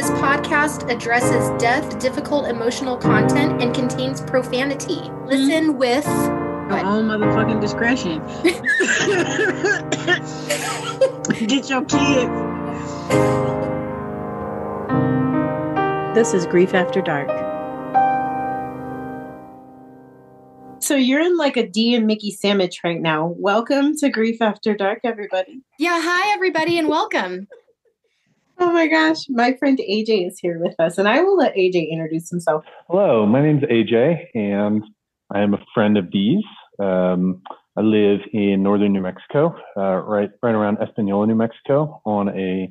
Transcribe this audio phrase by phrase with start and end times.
[0.00, 4.94] This podcast addresses death, difficult emotional content, and contains profanity.
[5.26, 5.76] Listen mm-hmm.
[5.76, 8.20] with Your own motherfucking discretion.
[11.46, 12.32] Get your kids.
[16.14, 17.28] This is Grief After Dark.
[20.78, 23.34] So you're in like a Dee and Mickey sandwich right now.
[23.36, 25.60] Welcome to Grief After Dark, everybody.
[25.78, 27.48] Yeah, hi everybody and welcome.
[28.62, 31.90] Oh my gosh, my friend AJ is here with us, and I will let AJ
[31.90, 32.62] introduce himself.
[32.88, 34.84] Hello, my name's AJ, and
[35.32, 36.44] I am a friend of Dee's.
[36.78, 37.40] Um,
[37.74, 42.70] I live in northern New Mexico, uh, right right around Espanola, New Mexico, on a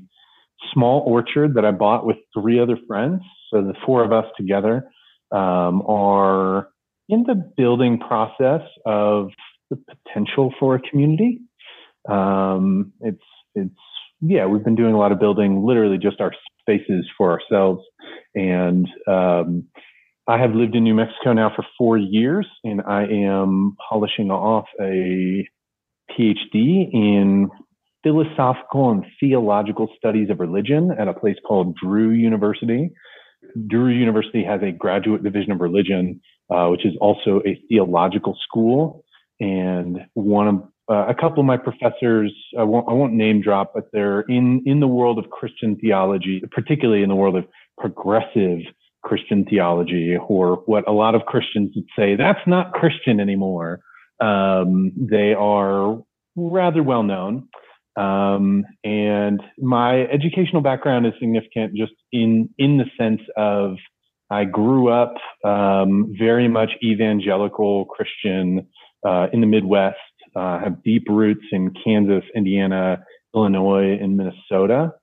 [0.72, 3.24] small orchard that I bought with three other friends.
[3.52, 4.92] So the four of us together
[5.32, 6.70] um, are
[7.08, 9.30] in the building process of
[9.72, 11.40] the potential for a community.
[12.08, 13.24] Um, it's
[13.56, 13.74] it's
[14.22, 17.84] yeah, we've been doing a lot of building, literally just our spaces for ourselves.
[18.36, 19.66] And um,
[20.28, 24.66] I have lived in New Mexico now for four years, and I am polishing off
[24.80, 25.48] a
[26.12, 27.50] PhD in
[28.04, 32.92] philosophical and theological studies of religion at a place called Drew University.
[33.68, 36.22] Drew University has a graduate division of religion,
[36.54, 39.04] uh, which is also a theological school.
[39.40, 43.74] And one of uh, a couple of my professors, I won't, I won't name drop,
[43.76, 47.46] but they're in, in the world of Christian theology, particularly in the world of
[47.78, 48.60] progressive
[49.04, 53.82] Christian theology, or what a lot of Christians would say, that's not Christian anymore.
[54.20, 56.00] Um, they are
[56.36, 57.48] rather well known.
[57.96, 63.76] Um, and my educational background is significant just in, in the sense of
[64.32, 68.68] I grew up um, very much evangelical Christian
[69.06, 69.98] uh, in the Midwest
[70.36, 73.04] uh, have deep roots in Kansas, Indiana,
[73.36, 74.94] Illinois, and Minnesota.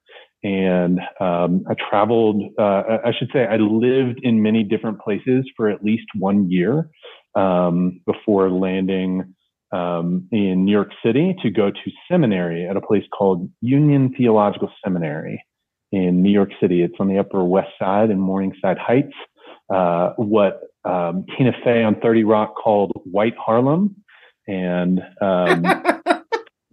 [0.43, 5.69] And um, I traveled, uh, I should say, I lived in many different places for
[5.69, 6.89] at least one year
[7.35, 9.35] um, before landing
[9.73, 14.71] um, in New York City to go to seminary at a place called Union Theological
[14.85, 15.43] Seminary
[15.91, 16.83] in New York City.
[16.83, 19.15] It's on the Upper West Side in Morningside Heights.
[19.73, 23.97] Uh, what um, Tina Fey on 30 Rock called White Harlem
[24.47, 25.65] and um,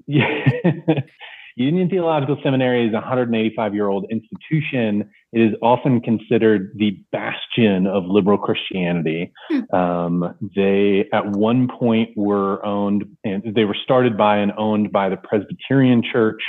[1.56, 5.10] Union Theological Seminary is a 185 year old institution.
[5.32, 9.32] It is often considered the bastion of liberal Christianity.
[9.50, 9.76] Hmm.
[9.76, 15.10] Um, they, at one point, were owned and they were started by and owned by
[15.10, 16.42] the Presbyterian Church.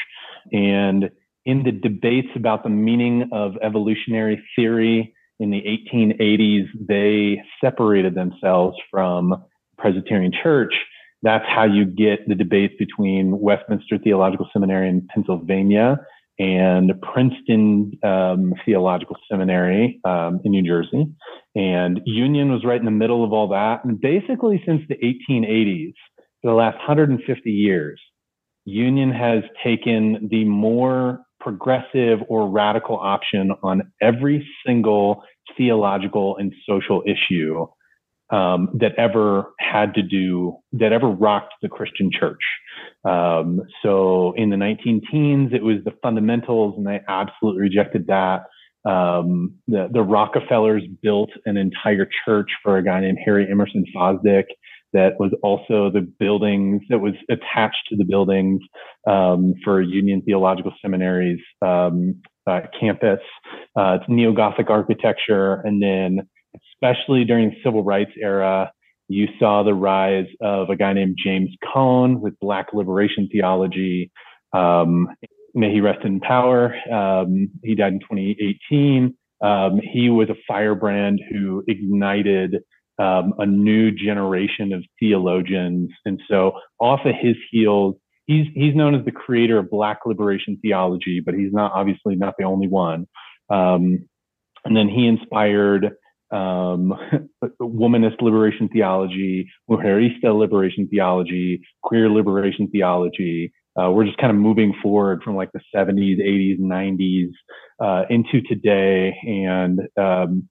[0.52, 1.10] And
[1.44, 8.76] in the debates about the meaning of evolutionary theory in the 1880s, they separated themselves
[8.90, 9.44] from
[9.76, 10.72] Presbyterian Church
[11.24, 15.96] that's how you get the debates between Westminster Theological Seminary in Pennsylvania
[16.38, 21.06] and Princeton um, Theological Seminary um, in New Jersey.
[21.54, 23.84] And Union was right in the middle of all that.
[23.84, 25.94] And basically, since the 1880s,
[26.42, 28.00] for the last 150 years,
[28.66, 35.22] Union has taken the more progressive or radical option on every single
[35.56, 37.66] theological and social issue
[38.30, 42.40] um, that ever had to do that ever rocked the Christian church.
[43.04, 48.44] Um, so in the 19 teens, it was the fundamentals, and they absolutely rejected that.
[48.86, 54.44] Um, the, the Rockefellers built an entire church for a guy named Harry Emerson Fosdick
[54.92, 58.60] that was also the buildings that was attached to the buildings
[59.08, 63.20] um, for Union Theological Seminary's um, uh, campus.
[63.76, 66.28] Uh, it's neo Gothic architecture, and then
[66.84, 68.72] especially during civil rights era,
[69.08, 74.10] you saw the rise of a guy named James Cone with Black liberation theology.
[74.52, 75.08] Um,
[75.54, 76.74] may he rest in power.
[76.90, 79.14] Um, he died in 2018.
[79.42, 82.56] Um, he was a firebrand who ignited
[82.98, 85.90] um, a new generation of theologians.
[86.04, 87.96] And so, off of his heels,
[88.26, 92.34] he's he's known as the creator of Black liberation theology, but he's not obviously not
[92.38, 93.06] the only one.
[93.50, 94.08] Um,
[94.64, 95.94] and then he inspired
[96.34, 96.92] um,
[97.60, 103.52] womanist liberation theology, mujerista liberation theology, queer liberation theology.
[103.80, 107.30] Uh, we're just kind of moving forward from like the 70s, 80s, 90s
[107.80, 110.48] uh, into today, and um,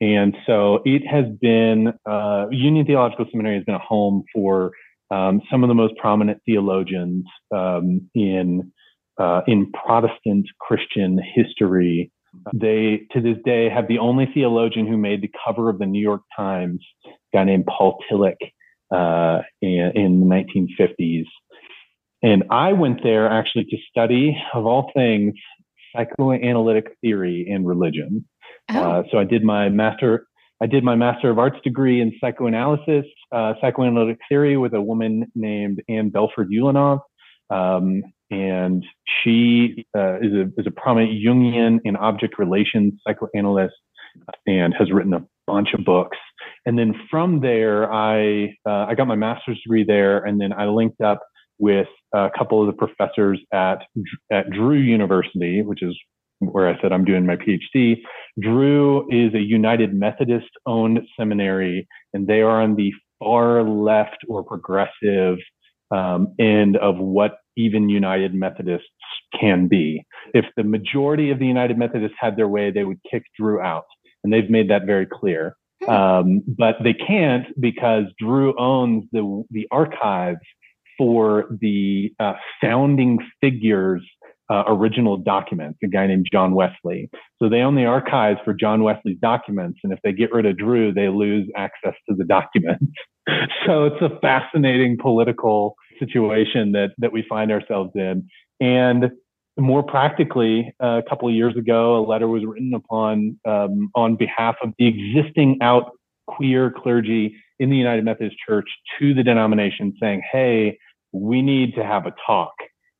[0.00, 4.72] and so it has been uh, Union Theological Seminary has been a home for
[5.10, 7.24] um, some of the most prominent theologians
[7.54, 8.72] um, in
[9.18, 12.10] uh, in Protestant Christian history
[12.54, 16.00] they, to this day, have the only theologian who made the cover of the New
[16.00, 18.36] York Times, a guy named Paul Tillich,
[18.94, 21.26] uh, in, in the 1950s.
[22.22, 25.34] And I went there actually to study, of all things,
[25.94, 28.28] psychoanalytic theory in religion.
[28.70, 28.80] Oh.
[28.80, 30.26] Uh, so I did my master.
[30.62, 35.26] I did my master of arts degree in psychoanalysis, uh, psychoanalytic theory with a woman
[35.34, 37.00] named Anne Belford Ulanov.
[37.48, 38.84] Um, and
[39.22, 43.74] she uh, is, a, is a prominent Jungian and object relations psychoanalyst
[44.46, 46.18] and has written a bunch of books.
[46.66, 50.66] And then from there, I, uh, I got my master's degree there, and then I
[50.66, 51.20] linked up
[51.58, 53.82] with a couple of the professors at,
[54.32, 55.96] at Drew University, which is
[56.38, 57.96] where I said I'm doing my PhD.
[58.40, 64.42] Drew is a United Methodist owned seminary, and they are on the far left or
[64.42, 65.36] progressive
[65.90, 68.88] um, end of what even United Methodists
[69.38, 70.02] can be.
[70.34, 73.84] If the majority of the United Methodists had their way, they would kick Drew out.
[74.24, 75.56] And they've made that very clear.
[75.84, 75.90] Hmm.
[75.90, 80.40] Um, but they can't because Drew owns the, the archives
[80.98, 84.02] for the uh, founding figures
[84.50, 87.08] uh, original documents, a guy named John Wesley.
[87.40, 89.78] So they own the archives for John Wesley's documents.
[89.84, 92.84] And if they get rid of Drew, they lose access to the documents.
[93.66, 98.28] so it's a fascinating political situation that, that we find ourselves in.
[98.60, 99.12] And
[99.58, 104.56] more practically, a couple of years ago, a letter was written upon um, on behalf
[104.62, 105.92] of the existing out
[106.26, 108.68] queer clergy in the United Methodist Church
[108.98, 110.78] to the denomination saying, hey,
[111.12, 112.52] we need to have a talk.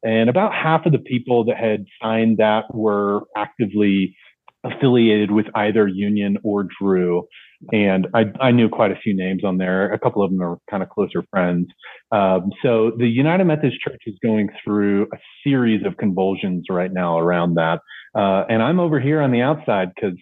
[0.03, 4.17] And about half of the people that had signed that were actively
[4.65, 7.27] affiliated with either Union or Drew.
[7.73, 9.93] And I, I knew quite a few names on there.
[9.93, 11.69] A couple of them are kind of closer friends.
[12.11, 17.19] Um, so the United Methodist Church is going through a series of convulsions right now
[17.19, 17.81] around that.
[18.15, 20.19] Uh, and I'm over here on the outside because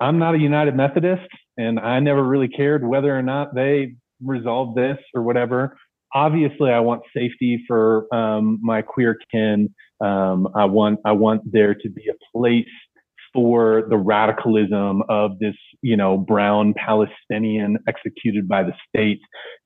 [0.00, 4.76] I'm not a United Methodist and I never really cared whether or not they resolved
[4.76, 5.76] this or whatever
[6.14, 9.74] obviously I want safety for um, my queer kin.
[10.00, 12.66] Um, I want I want there to be a place
[13.32, 19.20] for the radicalism of this, you know, brown Palestinian executed by the state,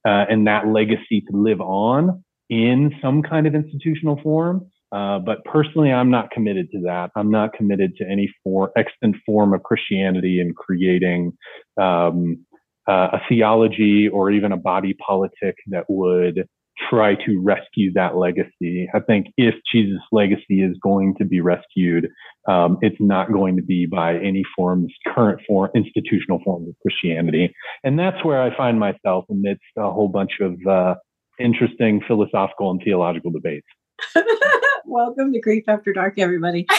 [0.07, 4.67] uh, and that legacy to live on in some kind of institutional form.
[4.93, 7.11] Uh, but personally, I'm not committed to that.
[7.17, 11.33] I'm not committed to any form, extant form of Christianity and creating
[11.81, 12.45] um,
[12.87, 16.47] uh, a theology or even a body politic that would
[16.91, 18.89] try to rescue that legacy.
[18.95, 22.09] I think if Jesus' legacy is going to be rescued,
[22.49, 27.55] um, it's not going to be by any forms, current form, institutional forms of Christianity.
[27.85, 30.95] And that's where I find myself amidst a whole bunch of uh,
[31.39, 33.67] interesting philosophical and theological debates.
[34.87, 36.67] Welcome to Grief After Dark, everybody.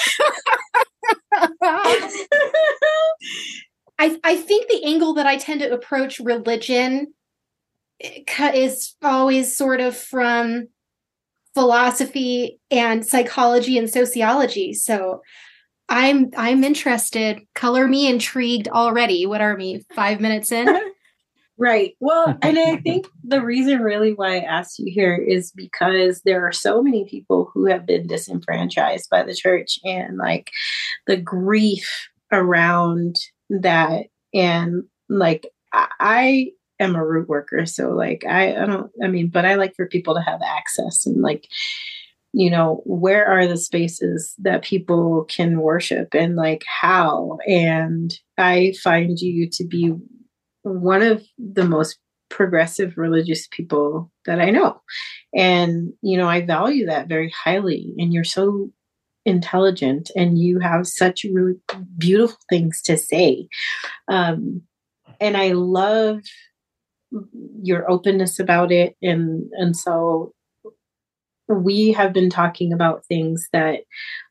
[3.99, 7.13] I, I think the angle that I tend to approach religion
[8.03, 10.67] is always sort of from
[11.53, 14.73] philosophy and psychology and sociology.
[14.73, 15.21] So
[15.89, 17.41] I'm I'm interested.
[17.55, 19.25] Color me intrigued already.
[19.25, 19.85] What are we?
[19.93, 20.67] Five minutes in?
[21.57, 21.93] right.
[21.99, 26.45] Well, and I think the reason really why I asked you here is because there
[26.47, 30.49] are so many people who have been disenfranchised by the church and like
[31.05, 33.17] the grief around
[33.49, 36.51] that and like I,
[36.83, 39.87] am a root worker so like I, I don't i mean but i like for
[39.87, 41.47] people to have access and like
[42.33, 48.73] you know where are the spaces that people can worship and like how and i
[48.83, 49.93] find you to be
[50.63, 51.97] one of the most
[52.29, 54.81] progressive religious people that i know
[55.35, 58.71] and you know i value that very highly and you're so
[59.25, 61.55] intelligent and you have such really
[61.97, 63.47] beautiful things to say.
[64.07, 64.61] Um,
[65.19, 66.21] and I love
[67.61, 68.95] your openness about it.
[69.01, 70.33] And, and so
[71.47, 73.81] we have been talking about things that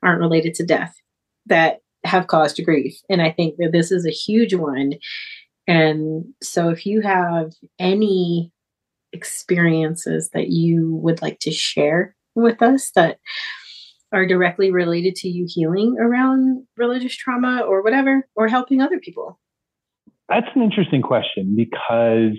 [0.01, 0.93] aren't related to death
[1.45, 2.95] that have caused grief.
[3.09, 4.93] And I think that this is a huge one.
[5.67, 8.51] And so if you have any
[9.13, 13.19] experiences that you would like to share with us that
[14.11, 19.39] are directly related to you healing around religious trauma or whatever, or helping other people?
[20.29, 22.37] That's an interesting question because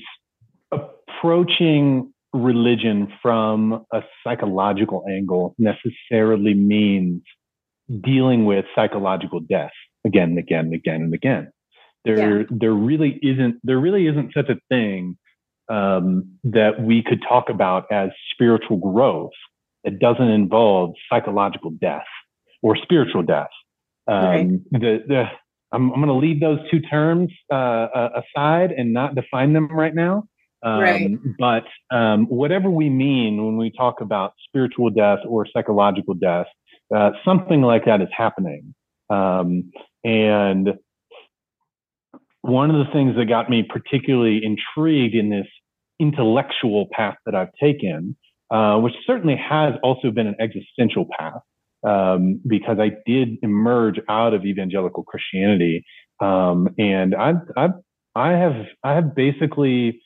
[1.25, 7.23] approaching religion from a psychological angle necessarily means
[8.02, 9.71] dealing with psychological death
[10.07, 11.50] again and again and again and again.
[12.04, 12.47] There, yeah.
[12.50, 15.16] there really isn't, there really isn't such a thing
[15.71, 19.33] um, that we could talk about as spiritual growth
[19.85, 22.04] that doesn't involve psychological death
[22.62, 23.49] or spiritual death.
[24.07, 24.49] Um, right.
[24.73, 25.25] the, the,
[25.73, 29.69] I'm, I'm going to leave those two terms uh, uh, aside and not define them
[29.69, 30.25] right now.
[30.64, 31.11] Um, right.
[31.38, 36.47] But um, whatever we mean when we talk about spiritual death or psychological death,
[36.94, 38.75] uh, something like that is happening.
[39.11, 39.71] Um,
[40.04, 40.71] and
[42.40, 45.47] one of the things that got me particularly intrigued in this
[45.99, 48.16] intellectual path that I've taken,
[48.50, 51.40] uh, which certainly has also been an existential path,
[51.87, 55.85] um, because I did emerge out of evangelical Christianity,
[56.21, 57.68] um, and I, I,
[58.14, 60.00] I have, I have basically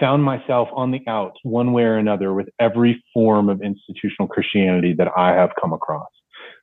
[0.00, 4.94] found myself on the out one way or another with every form of institutional Christianity
[4.98, 6.08] that I have come across.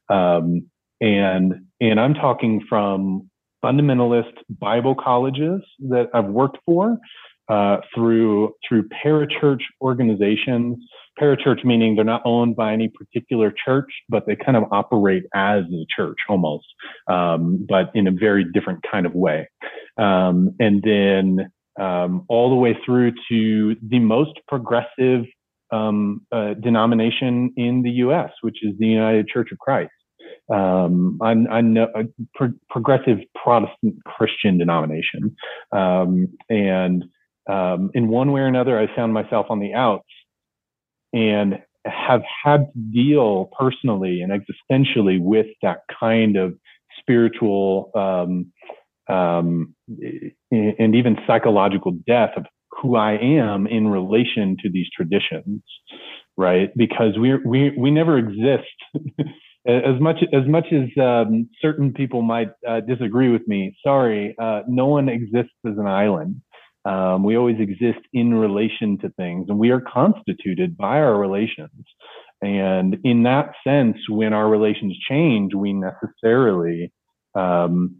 [0.09, 0.69] Um,
[0.99, 3.29] and, and I'm talking from
[3.63, 6.97] fundamentalist Bible colleges that I've worked for,
[7.49, 10.77] uh, through through parachurch organizations.
[11.19, 15.63] Parachurch meaning they're not owned by any particular church, but they kind of operate as
[15.65, 16.65] a church almost,
[17.07, 19.49] um, but in a very different kind of way.
[19.97, 25.25] Um, and then um, all the way through to the most progressive
[25.71, 29.91] um, uh, denomination in the U.S., which is the United Church of Christ.
[30.53, 32.03] Um, I, I, a
[32.35, 35.35] pro- progressive Protestant Christian denomination,
[35.71, 37.05] um, and
[37.49, 40.07] um, in one way or another, I found myself on the outs
[41.13, 46.53] and have had to deal personally and existentially with that kind of
[46.99, 48.51] spiritual um,
[49.11, 49.75] um,
[50.51, 52.45] and even psychological death of
[52.81, 55.61] who I am in relation to these traditions,
[56.37, 56.69] right?
[56.75, 58.69] Because we we we never exist.
[59.67, 64.61] as much as much as um, certain people might uh, disagree with me, sorry, uh,
[64.67, 66.41] no one exists as an island.
[66.83, 71.85] Um, we always exist in relation to things, and we are constituted by our relations.
[72.41, 76.91] And in that sense, when our relations change, we necessarily
[77.35, 77.97] um,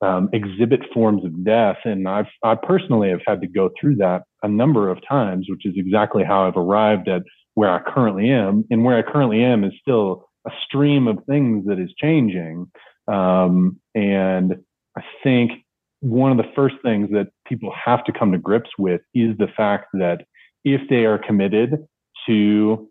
[0.00, 1.78] um, exhibit forms of death.
[1.84, 5.66] And I've, I personally have had to go through that a number of times, which
[5.66, 7.22] is exactly how I've arrived at
[7.54, 8.64] where I currently am.
[8.70, 12.70] And where I currently am is still a stream of things that is changing.
[13.08, 14.56] Um, and
[14.96, 15.52] I think
[16.00, 19.48] one of the first things that people have to come to grips with is the
[19.56, 20.24] fact that
[20.64, 21.86] if they are committed
[22.26, 22.88] to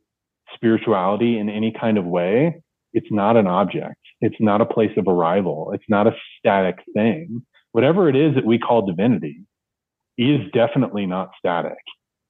[0.53, 2.61] spirituality in any kind of way,
[2.93, 3.99] it's not an object.
[4.21, 5.71] It's not a place of arrival.
[5.73, 7.45] It's not a static thing.
[7.71, 9.43] Whatever it is that we call divinity
[10.17, 11.77] is definitely not static.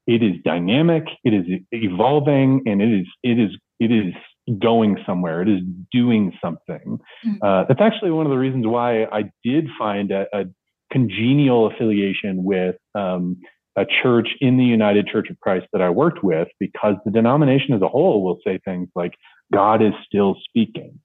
[0.05, 1.03] It is dynamic.
[1.23, 4.13] It is evolving and it is, it is, it is
[4.59, 5.41] going somewhere.
[5.41, 6.99] It is doing something.
[7.25, 7.35] Mm-hmm.
[7.41, 10.45] Uh, that's actually one of the reasons why I did find a, a
[10.91, 13.37] congenial affiliation with um,
[13.77, 17.75] a church in the United Church of Christ that I worked with because the denomination
[17.75, 19.13] as a whole will say things like,
[19.53, 20.99] God is still speaking.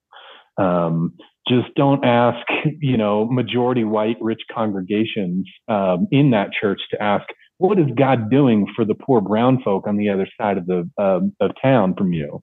[0.59, 1.14] Um,
[1.49, 2.47] just don't ask,
[2.80, 7.25] you know, majority white rich congregations um, in that church to ask,
[7.59, 10.88] what is God doing for the poor brown folk on the other side of the
[10.99, 12.42] um, of town from you?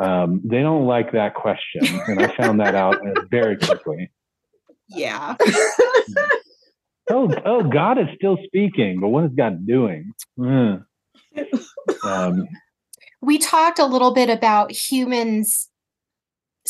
[0.00, 2.96] Um, they don't like that question, and I found that out
[3.30, 4.10] very quickly.
[4.88, 5.36] Yeah.
[7.10, 10.12] oh, oh, God is still speaking, but what is God doing?
[10.38, 10.84] Mm.
[12.04, 12.48] Um,
[13.20, 15.69] we talked a little bit about humans'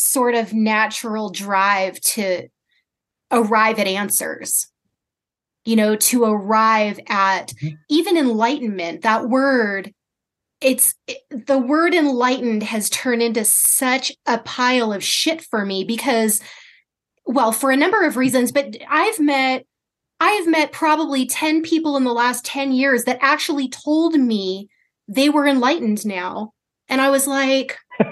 [0.01, 2.47] sort of natural drive to
[3.31, 4.67] arrive at answers
[5.65, 7.75] you know to arrive at mm-hmm.
[7.89, 9.93] even enlightenment that word
[10.59, 10.95] it's
[11.29, 16.41] the word enlightened has turned into such a pile of shit for me because
[17.25, 19.65] well for a number of reasons but i've met
[20.21, 24.69] I have met probably 10 people in the last 10 years that actually told me
[25.07, 26.53] they were enlightened now.
[26.87, 27.75] And I was like,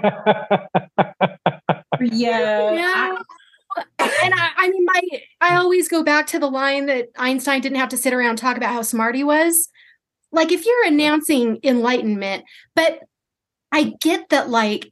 [2.01, 2.73] yeah.
[2.73, 3.17] yeah.
[3.99, 5.01] and I, I mean, my,
[5.41, 8.37] I always go back to the line that Einstein didn't have to sit around and
[8.37, 9.69] talk about how smart he was.
[10.31, 12.43] Like, if you're announcing enlightenment,
[12.75, 12.99] but
[13.71, 14.91] I get that, like,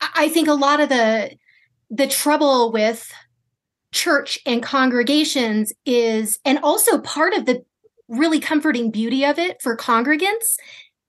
[0.00, 1.30] I think a lot of the,
[1.90, 3.10] the trouble with
[3.92, 7.64] church and congregations is, and also part of the
[8.08, 10.58] really comforting beauty of it for congregants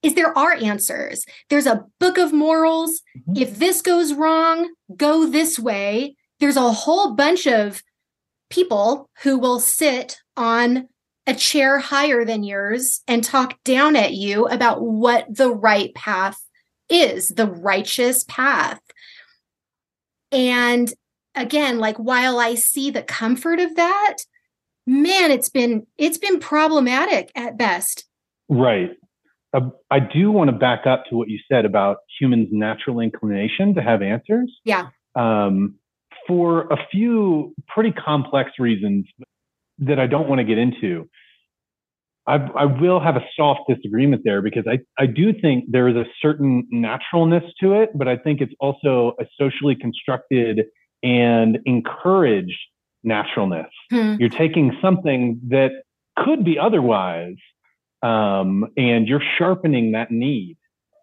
[0.06, 1.26] is there are answers.
[1.50, 3.02] There's a book of morals.
[3.18, 3.42] Mm-hmm.
[3.42, 6.16] If this goes wrong, go this way.
[6.40, 7.82] There's a whole bunch of
[8.50, 10.88] people who will sit on
[11.28, 16.38] a chair higher than yours and talk down at you about what the right path
[16.88, 18.80] is, the righteous path.
[20.32, 20.94] And
[21.34, 24.18] again, like while I see the comfort of that,
[24.86, 28.06] man, it's been it's been problematic at best.
[28.48, 28.92] Right.
[29.56, 33.74] Uh, I do want to back up to what you said about humans' natural inclination
[33.76, 34.52] to have answers.
[34.66, 34.90] Yeah.
[35.16, 35.76] Um,
[36.28, 39.06] for a few pretty complex reasons
[39.80, 41.08] that I don't want to get into.
[42.28, 45.96] I, I will have a soft disagreement there because I, I do think there is
[45.96, 50.62] a certain naturalness to it, but I think it's also a socially constructed
[51.04, 52.58] and encouraged
[53.04, 53.68] naturalness.
[53.92, 54.16] Hmm.
[54.20, 55.70] You're taking something that
[56.18, 57.36] could be otherwise,
[58.06, 60.58] um, and you're sharpening that need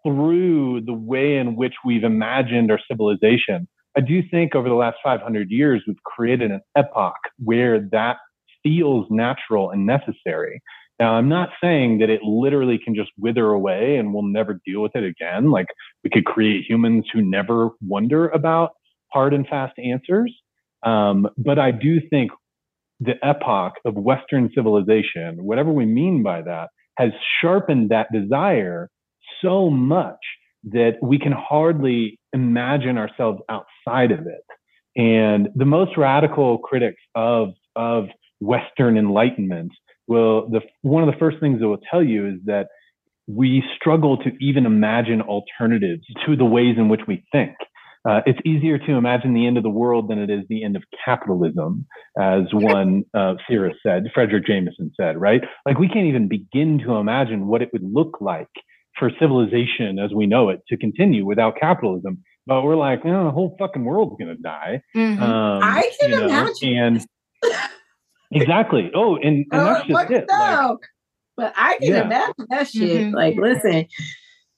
[0.05, 3.67] through the way in which we've imagined our civilization.
[3.97, 8.17] I do think over the last 500 years, we've created an epoch where that
[8.63, 10.61] feels natural and necessary.
[10.99, 14.81] Now, I'm not saying that it literally can just wither away and we'll never deal
[14.81, 15.51] with it again.
[15.51, 15.67] Like
[16.03, 18.71] we could create humans who never wonder about
[19.11, 20.33] hard and fast answers.
[20.83, 22.31] Um, but I do think
[22.99, 28.89] the epoch of Western civilization, whatever we mean by that, has sharpened that desire
[29.41, 30.19] so much
[30.65, 34.45] that we can hardly imagine ourselves outside of it.
[34.95, 38.05] And the most radical critics of, of
[38.39, 39.71] Western enlightenment
[40.07, 42.67] will, the, one of the first things they will tell you is that
[43.27, 47.53] we struggle to even imagine alternatives to the ways in which we think.
[48.07, 50.75] Uh, it's easier to imagine the end of the world than it is the end
[50.75, 51.85] of capitalism,
[52.19, 55.41] as one uh, theorist said, Fredric Jameson said, right?
[55.65, 58.49] Like we can't even begin to imagine what it would look like
[58.99, 62.23] for civilization as we know it to continue without capitalism.
[62.45, 64.81] But we're like, oh, the whole fucking world's gonna die.
[64.95, 65.23] Mm-hmm.
[65.23, 66.77] Um, I can you know, imagine.
[66.77, 67.07] And
[68.31, 68.91] exactly.
[68.93, 70.25] Oh, and, and that's just it.
[70.29, 70.77] Like,
[71.35, 72.01] but I can yeah.
[72.01, 73.01] imagine that shit.
[73.01, 73.15] Mm-hmm.
[73.15, 73.87] Like, listen,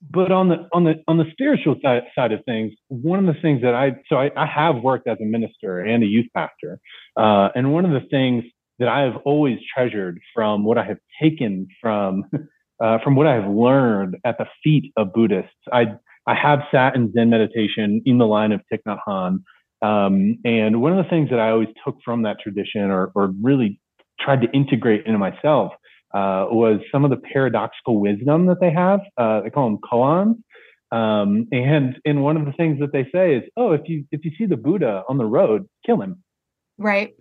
[0.09, 3.39] but on the on the on the spiritual side, side of things, one of the
[3.41, 6.79] things that I so I, I have worked as a minister and a youth pastor,
[7.17, 8.43] uh, and one of the things
[8.79, 12.23] that I have always treasured from what I have taken from
[12.83, 15.95] uh, from what I have learned at the feet of Buddhists, I
[16.27, 19.39] I have sat in Zen meditation in the line of Thich Nhat Hanh,
[19.81, 23.31] um, and one of the things that I always took from that tradition, or or
[23.41, 23.79] really
[24.19, 25.73] tried to integrate into myself,
[26.13, 29.01] uh, was some of the paradoxical wisdom that they have.
[29.17, 30.35] Uh, they call them koans.
[30.91, 34.23] Um, and and one of the things that they say is, oh, if you if
[34.23, 36.23] you see the Buddha on the road, kill him.
[36.77, 37.15] Right.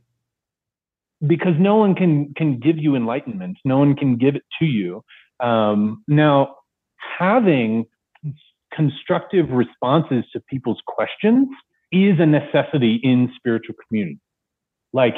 [1.27, 3.57] Because no one can can give you enlightenment.
[3.65, 5.03] No one can give it to you.
[5.41, 6.57] Um, now,
[7.19, 7.87] having
[8.73, 11.49] constructive responses to people's questions
[11.93, 14.21] is a necessity in spiritual community.
[14.93, 15.15] Like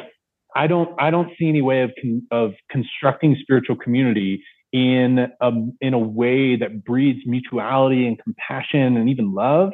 [0.57, 4.43] I don't I don't see any way of con, of constructing spiritual community
[4.73, 9.73] in a, in a way that breeds mutuality and compassion and even love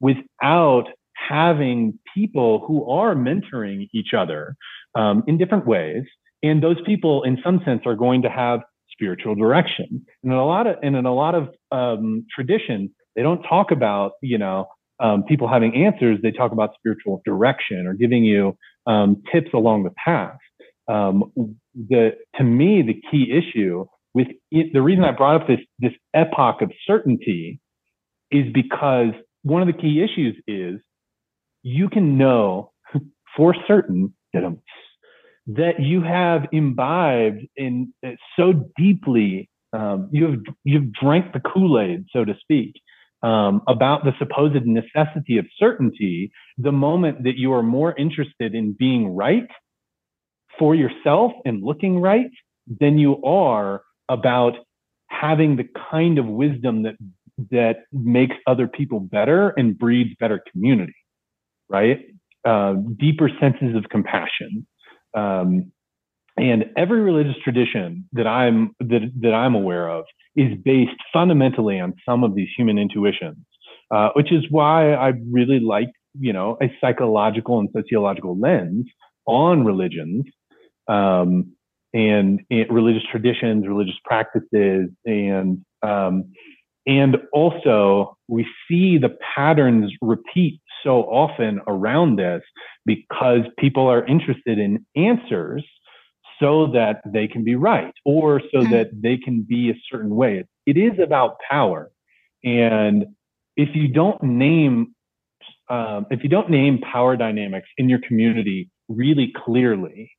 [0.00, 4.56] without having people who are mentoring each other
[4.94, 6.04] um, in different ways.
[6.42, 8.60] And those people in some sense are going to have
[8.92, 10.04] spiritual direction.
[10.22, 13.70] And in a lot of and in a lot of um, traditions they don't talk
[13.70, 14.66] about you know
[15.00, 16.18] um, people having answers.
[16.22, 20.38] They talk about spiritual direction or giving you um, tips along the path.
[20.86, 21.32] Um,
[21.74, 25.92] the to me the key issue with it, the reason I brought up this this
[26.14, 27.60] epoch of certainty
[28.30, 30.80] is because one of the key issues is
[31.62, 32.72] you can know
[33.36, 34.14] for certain
[35.46, 41.78] that you have imbibed in uh, so deeply um, you have you've drank the Kool
[41.78, 42.74] Aid so to speak
[43.24, 48.76] um, about the supposed necessity of certainty the moment that you are more interested in
[48.78, 49.48] being right
[50.58, 52.30] for yourself and looking right
[52.80, 54.54] than you are about
[55.08, 56.96] having the kind of wisdom that
[57.50, 60.94] that makes other people better and breeds better community
[61.68, 62.00] right?
[62.44, 64.66] Uh, deeper senses of compassion
[65.16, 65.72] um,
[66.36, 70.04] and every religious tradition that i'm that, that i'm aware of
[70.36, 73.38] is based fundamentally on some of these human intuitions,
[73.90, 78.86] uh, which is why I really like, you know, a psychological and sociological lens
[79.26, 80.24] on religions
[80.88, 81.52] um,
[81.92, 86.32] and, and, religious traditions, religious practices, and um,
[86.86, 92.42] and also we see the patterns repeat so often around this
[92.84, 95.64] because people are interested in answers
[96.40, 98.72] so that they can be right or so mm-hmm.
[98.72, 100.44] that they can be a certain way.
[100.66, 101.90] It is about power.
[102.42, 103.06] And
[103.56, 104.94] if you don't name,
[105.68, 110.10] um, if you don't name power dynamics in your community really clearly,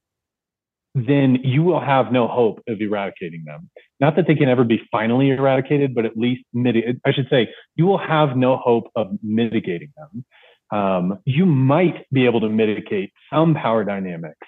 [0.95, 3.69] then you will have no hope of eradicating them.
[3.99, 6.95] Not that they can ever be finally eradicated, but at least mitigate.
[7.06, 10.25] I should say you will have no hope of mitigating them.
[10.71, 14.47] Um, you might be able to mitigate some power dynamics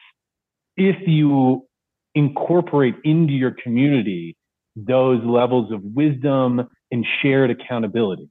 [0.77, 1.65] if you
[2.15, 4.35] incorporate into your community
[4.75, 8.29] those levels of wisdom and shared accountability.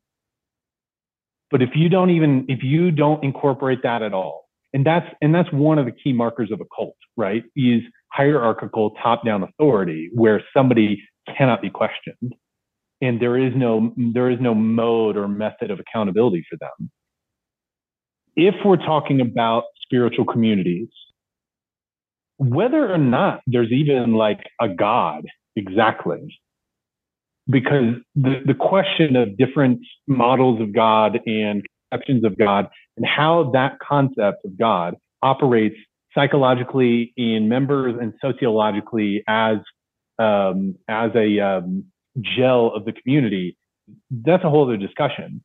[1.51, 5.35] But if you don't even, if you don't incorporate that at all, and that's, and
[5.35, 7.45] that's one of the key markers of a cult, right?
[7.57, 7.83] Is
[8.13, 11.03] hierarchical top down authority where somebody
[11.37, 12.35] cannot be questioned
[13.01, 16.91] and there is no there is no mode or method of accountability for them
[18.37, 20.89] if we're talking about spiritual communities
[22.39, 26.39] whether or not there's even like a god exactly
[27.49, 33.51] because the, the question of different models of god and conceptions of god and how
[33.53, 35.77] that concept of god operates
[36.15, 39.59] psychologically in members and sociologically as
[40.19, 41.85] um, as a um,
[42.21, 43.57] gel of the community,
[44.11, 45.43] that's a whole other discussion.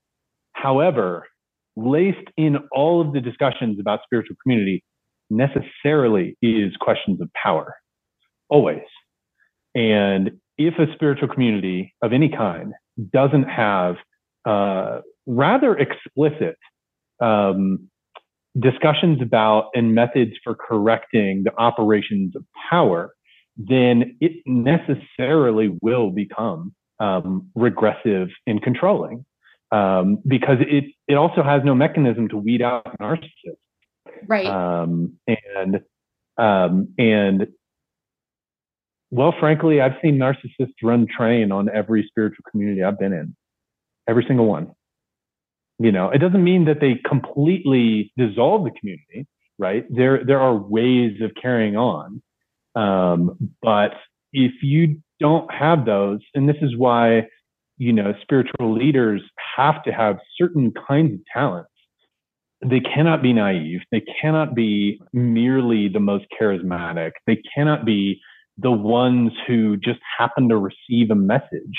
[0.53, 1.27] However,
[1.75, 4.83] laced in all of the discussions about spiritual community
[5.31, 7.75] necessarily is questions of power,
[8.49, 8.83] always.
[9.73, 12.73] And if a spiritual community of any kind
[13.11, 13.95] doesn't have
[14.45, 16.57] uh, rather explicit
[17.21, 17.89] um,
[18.59, 23.13] discussions about and methods for correcting the operations of power,
[23.55, 29.25] then it necessarily will become um, regressive and controlling
[29.71, 33.60] um, because it it also has no mechanism to weed out narcissists.
[34.27, 34.45] Right.
[34.45, 35.81] Um, and
[36.37, 37.47] um, and
[39.11, 43.35] well, frankly, I've seen narcissists run train on every spiritual community I've been in,
[44.07, 44.71] every single one.
[45.79, 49.27] You know, it doesn't mean that they completely dissolve the community,
[49.59, 49.85] right?
[49.89, 52.21] There there are ways of carrying on,
[52.75, 53.91] um, but
[54.31, 57.27] if you don't have those, and this is why
[57.77, 59.21] you know spiritual leaders
[59.57, 61.70] have to have certain kinds of talents.
[62.63, 63.81] They cannot be naive.
[63.91, 67.11] They cannot be merely the most charismatic.
[67.25, 68.21] They cannot be
[68.57, 71.77] the ones who just happen to receive a message,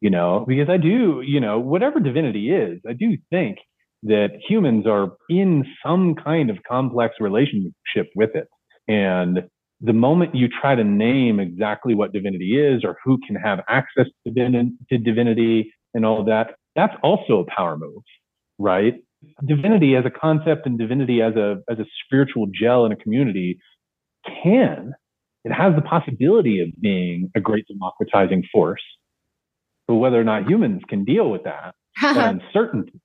[0.00, 3.58] you know, because I do, you know, whatever divinity is, I do think
[4.04, 8.48] that humans are in some kind of complex relationship with it.
[8.88, 9.42] And
[9.80, 14.06] the moment you try to name exactly what divinity is or who can have access
[14.26, 18.02] to, divinity and all that, that's also a power move,
[18.58, 18.94] right?
[19.46, 23.58] Divinity as a concept and divinity as a as a spiritual gel in a community
[24.42, 24.92] can
[25.44, 28.82] it has the possibility of being a great democratizing force.
[29.88, 33.00] But whether or not humans can deal with that, that uncertainty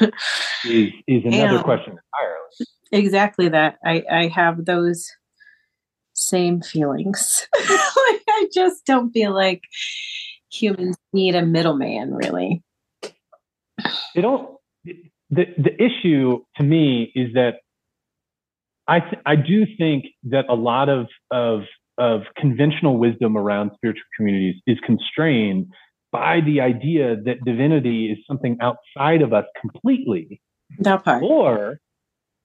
[0.00, 1.62] is, is another yeah.
[1.62, 2.46] question entirely.
[2.92, 3.78] Exactly that.
[3.84, 5.10] I, I have those
[6.14, 7.46] same feelings.
[7.56, 9.62] like I just don't feel like
[10.50, 12.62] humans need a middleman, really.
[14.14, 14.56] They don't.
[15.30, 17.56] The the issue to me is that
[18.86, 21.62] I th- I do think that a lot of of
[21.98, 25.66] of conventional wisdom around spiritual communities is constrained
[26.10, 30.40] by the idea that divinity is something outside of us completely.
[30.78, 31.22] That part.
[31.22, 31.80] Or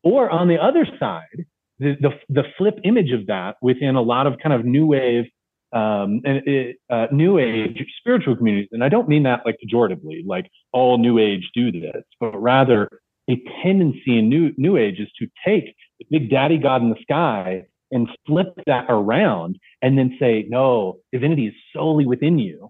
[0.03, 1.45] or on the other side,
[1.79, 5.25] the, the, the flip image of that within a lot of kind of new wave
[5.73, 10.23] um, and it, uh, new age spiritual communities, and I don't mean that like pejoratively,
[10.25, 12.89] like all new age do this, but rather
[13.29, 17.01] a tendency in new new age is to take the big daddy god in the
[17.01, 22.69] sky and flip that around and then say, no, divinity is solely within you.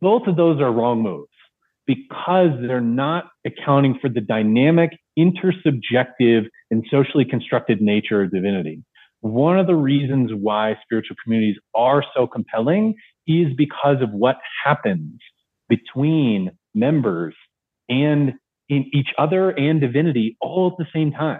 [0.00, 1.28] Both of those are wrong moves
[1.86, 8.84] because they're not accounting for the dynamic, intersubjective, and socially constructed nature of divinity.
[9.22, 12.94] One of the reasons why spiritual communities are so compelling
[13.26, 15.20] is because of what happens
[15.68, 17.34] between members
[17.88, 18.32] and
[18.68, 21.38] in each other and divinity all at the same time.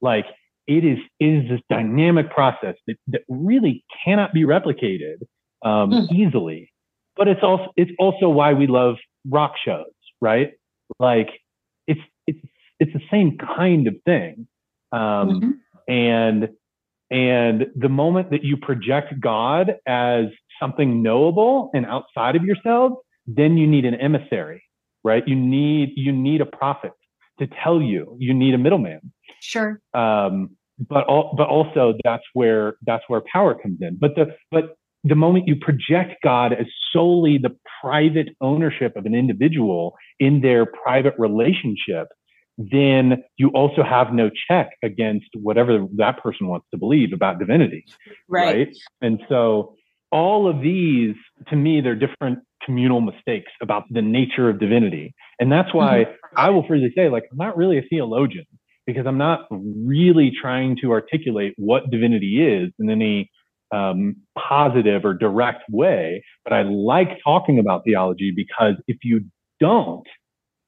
[0.00, 0.26] Like
[0.66, 5.18] it is, it is this dynamic process that, that really cannot be replicated
[5.64, 6.10] um, mm.
[6.10, 6.72] easily.
[7.16, 8.96] But it's also it's also why we love
[9.30, 9.84] rock shows,
[10.20, 10.54] right?
[10.98, 11.28] Like
[11.86, 12.40] it's it's
[12.80, 14.48] it's the same kind of thing.
[14.90, 15.50] Um, mm-hmm.
[15.86, 16.48] And
[17.10, 20.26] and the moment that you project God as
[20.60, 24.62] something knowable and outside of yourselves, then you need an emissary,
[25.02, 25.22] right?
[25.26, 26.92] You need you need a prophet
[27.38, 28.16] to tell you.
[28.18, 29.12] You need a middleman.
[29.40, 29.80] Sure.
[29.92, 33.96] Um, but all, but also that's where that's where power comes in.
[34.00, 39.14] But the but the moment you project God as solely the private ownership of an
[39.14, 42.08] individual in their private relationship,
[42.56, 47.84] then you also have no check against whatever that person wants to believe about divinity.
[48.28, 48.68] Right.
[48.68, 48.76] right?
[49.02, 49.74] And so
[50.12, 51.16] all of these,
[51.48, 55.14] to me, they're different communal mistakes about the nature of divinity.
[55.40, 56.38] And that's why mm-hmm.
[56.38, 58.46] I will freely say, like, I'm not really a theologian
[58.86, 63.30] because I'm not really trying to articulate what divinity is in any
[63.74, 66.22] um, positive or direct way.
[66.44, 69.24] But I like talking about theology because if you
[69.58, 70.06] don't,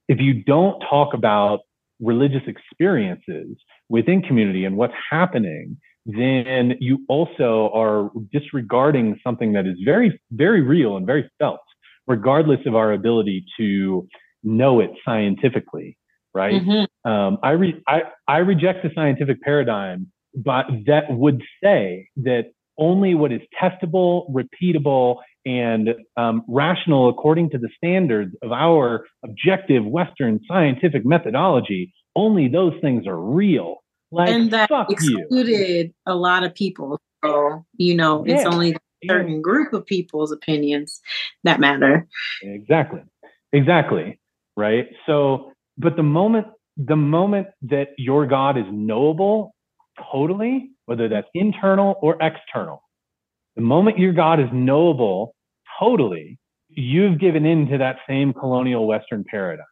[0.08, 1.60] if you don't talk about
[2.00, 3.56] religious experiences
[3.88, 10.60] within community and what's happening, then you also are disregarding something that is very, very
[10.60, 11.60] real and very felt,
[12.06, 14.06] regardless of our ability to
[14.44, 15.98] know it scientifically,
[16.32, 16.62] right?
[16.62, 17.10] Mm-hmm.
[17.10, 23.14] Um, I, re- I, I reject the scientific paradigm, but that would say that only
[23.14, 30.40] what is testable, repeatable, and um, rational according to the standards of our objective Western
[30.46, 33.76] scientific methodology, only those things are real.
[34.10, 35.94] Like, and that excluded you.
[36.04, 37.00] a lot of people.
[37.24, 38.36] So, you know, yeah.
[38.36, 38.78] it's only a
[39.08, 41.00] certain group of people's opinions
[41.44, 42.06] that matter.
[42.42, 43.02] Exactly.
[43.52, 44.18] Exactly.
[44.56, 44.88] Right.
[45.06, 49.54] So, but the moment, the moment that your God is knowable
[50.10, 52.82] totally, whether that's internal or external,
[53.54, 55.35] the moment your God is knowable
[55.78, 59.66] totally, you've given in to that same colonial Western paradigm.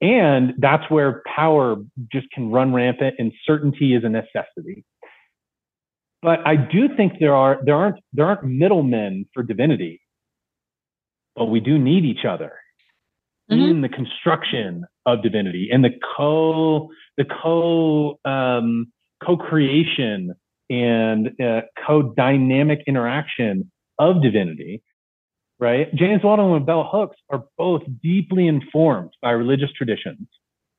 [0.00, 1.76] And that's where power
[2.12, 4.84] just can run rampant and certainty is a necessity.
[6.20, 10.00] But I do think there are there aren't there aren't middlemen for divinity,
[11.36, 12.52] but we do need each other
[13.50, 13.60] mm-hmm.
[13.60, 18.86] in the construction of divinity and the co the co um,
[19.24, 20.34] co-creation
[20.70, 24.82] and uh, co-dynamic interaction of divinity
[25.64, 25.92] right?
[25.94, 30.28] James Baldwin and Bell Hooks are both deeply informed by religious traditions.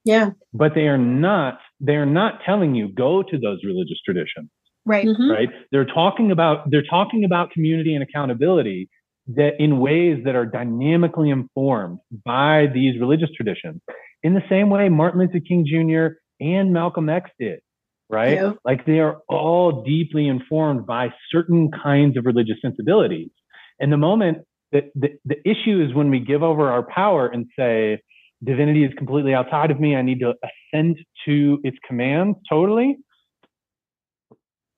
[0.03, 0.29] Yeah.
[0.53, 4.49] But they are not, they are not telling you go to those religious traditions.
[4.85, 5.07] Right.
[5.07, 5.31] Mm-hmm.
[5.31, 5.49] Right.
[5.71, 8.87] They're talking about, they're talking about community and accountability
[9.29, 13.81] that in ways that are dynamically informed by these religious traditions
[14.21, 16.17] in the same way Martin Luther King Jr.
[16.39, 17.59] and Malcolm X did.
[18.07, 18.35] Right.
[18.35, 18.51] Yeah.
[18.63, 23.31] Like they are all deeply informed by certain kinds of religious sensibilities.
[23.79, 27.45] And the moment the, the, the issue is when we give over our power and
[27.57, 28.01] say,
[28.43, 29.95] divinity is completely outside of me.
[29.95, 32.97] I need to ascend to its commands totally.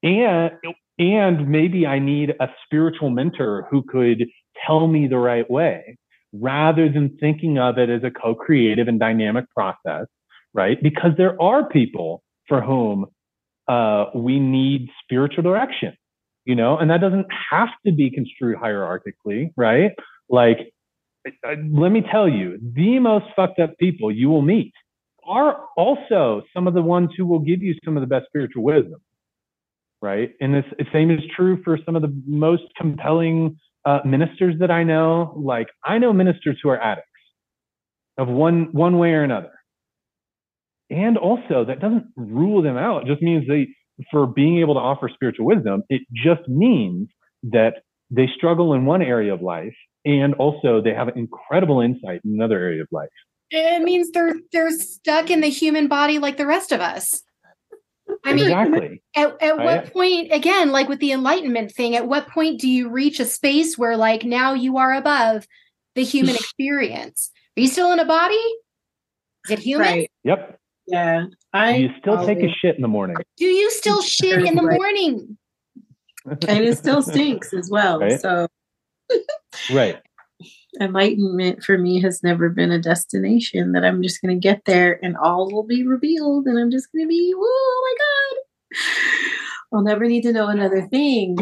[0.03, 0.51] And,
[0.99, 4.25] and maybe I need a spiritual mentor who could
[4.65, 5.97] tell me the right way
[6.33, 10.05] rather than thinking of it as a co-creative and dynamic process,
[10.53, 10.77] right?
[10.81, 13.07] Because there are people for whom
[13.67, 15.93] uh, we need spiritual direction
[16.47, 19.91] you know, and that doesn't have to be construed hierarchically, right?
[20.29, 20.71] Like,
[21.45, 24.71] let me tell you, the most fucked up people you will meet
[25.27, 28.63] are also some of the ones who will give you some of the best spiritual
[28.63, 29.01] wisdom,
[30.01, 30.31] right?
[30.39, 34.83] And this same is true for some of the most compelling uh, ministers that I
[34.85, 35.33] know.
[35.35, 37.09] Like, I know ministers who are addicts
[38.17, 39.51] of one one way or another,
[40.89, 43.03] and also that doesn't rule them out.
[43.03, 43.67] It just means they
[44.11, 47.09] for being able to offer spiritual wisdom, it just means
[47.43, 52.31] that they struggle in one area of life and also they have incredible insight in
[52.33, 53.09] another area of life.
[53.49, 57.23] It means they're they're stuck in the human body like the rest of us.
[58.23, 59.01] I mean, exactly.
[59.15, 59.65] at, at right?
[59.65, 63.25] what point, again, like with the enlightenment thing, at what point do you reach a
[63.25, 65.47] space where, like, now you are above
[65.95, 67.31] the human experience?
[67.57, 68.35] Are you still in a body?
[69.45, 69.87] Is it human?
[69.87, 70.11] Right.
[70.23, 70.59] Yep.
[70.87, 71.25] Yeah.
[71.53, 73.17] I Do you still take a shit in the morning?
[73.37, 75.37] Do you still shit in the morning?
[76.47, 77.99] and it still stinks as well.
[77.99, 78.19] Right?
[78.19, 78.47] So
[79.71, 80.01] Right.
[80.79, 85.17] Enlightenment for me has never been a destination that I'm just gonna get there and
[85.17, 88.79] all will be revealed and I'm just gonna be, oh my God.
[89.73, 91.37] I'll never need to know another thing.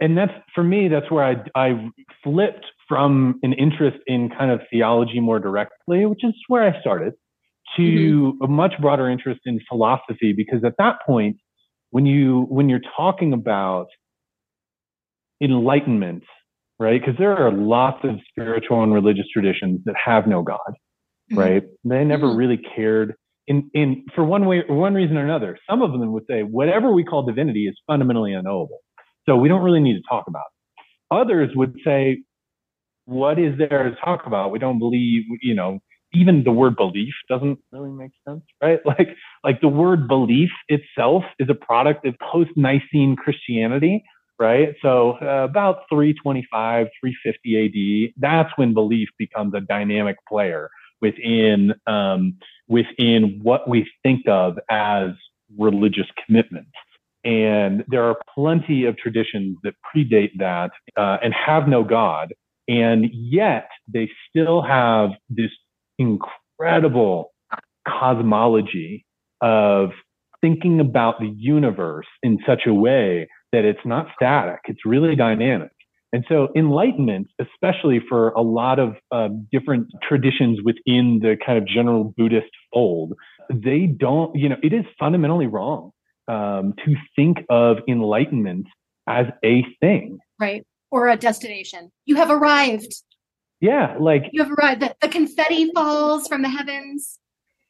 [0.00, 1.90] And that's for me, that's where I I
[2.24, 7.14] flipped from an interest in kind of theology more directly, which is where I started
[7.76, 8.44] to mm-hmm.
[8.44, 11.36] a much broader interest in philosophy because at that point
[11.90, 13.86] when you when you're talking about
[15.42, 16.24] enlightenment
[16.78, 21.38] right because there are lots of spiritual and religious traditions that have no god mm-hmm.
[21.38, 22.36] right they never mm-hmm.
[22.36, 23.14] really cared
[23.46, 26.92] in in for one way one reason or another some of them would say whatever
[26.92, 28.80] we call divinity is fundamentally unknowable
[29.26, 30.44] so we don't really need to talk about
[30.78, 32.22] it others would say
[33.06, 35.78] what is there to talk about we don't believe you know
[36.12, 38.80] even the word belief doesn't really make sense, right?
[38.86, 44.02] Like, like the word belief itself is a product of post-Nicene Christianity,
[44.38, 44.74] right?
[44.82, 50.70] So uh, about 325, 350 AD, that's when belief becomes a dynamic player
[51.00, 52.36] within um,
[52.68, 55.10] within what we think of as
[55.58, 56.70] religious commitments.
[57.24, 62.32] And there are plenty of traditions that predate that uh, and have no God,
[62.68, 65.50] and yet they still have this
[66.00, 67.32] incredible
[67.86, 69.04] cosmology
[69.40, 69.90] of
[70.40, 75.70] thinking about the universe in such a way that it's not static, it's really dynamic.
[76.12, 81.68] And so, enlightenment, especially for a lot of uh, different traditions within the kind of
[81.68, 83.12] general Buddhist fold,
[83.48, 85.92] they don't, you know, it is fundamentally wrong
[86.26, 88.66] um, to think of enlightenment
[89.08, 90.18] as a thing.
[90.40, 90.64] Right.
[90.90, 91.92] Or a destination.
[92.06, 92.92] You have arrived.
[93.60, 93.96] Yeah.
[93.98, 94.82] Like you have arrived.
[94.82, 97.18] The, the confetti falls from the heavens.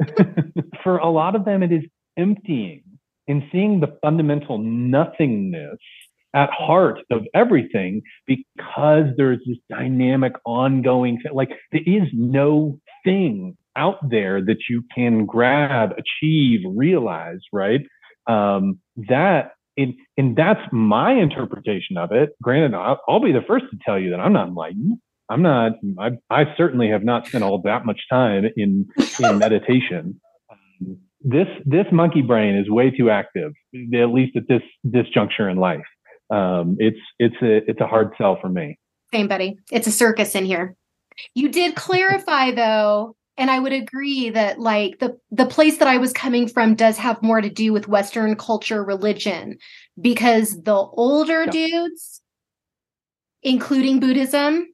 [0.82, 1.82] for a lot of them, it is
[2.16, 2.82] emptying
[3.28, 5.78] and seeing the fundamental nothingness
[6.34, 11.32] at heart of everything because there's this dynamic ongoing thing.
[11.34, 17.80] Like there is no thing out there that you can grab, achieve, realize, right?
[18.26, 22.30] Um, that and, and that's my interpretation of it.
[22.42, 24.98] Granted, I'll, I'll, be the first to tell you that I'm not enlightened.
[25.30, 25.72] I'm not.
[25.98, 28.86] I, I certainly have not spent all that much time in
[29.20, 30.20] in meditation.
[31.22, 33.52] This this monkey brain is way too active,
[33.94, 35.86] at least at this this juncture in life.
[36.30, 38.78] Um, it's it's a it's a hard sell for me.
[39.12, 39.56] Same, buddy.
[39.70, 40.74] It's a circus in here.
[41.34, 45.96] You did clarify though and i would agree that like the the place that i
[45.96, 49.56] was coming from does have more to do with western culture religion
[50.00, 51.50] because the older yeah.
[51.50, 52.22] dudes
[53.42, 54.66] including buddhism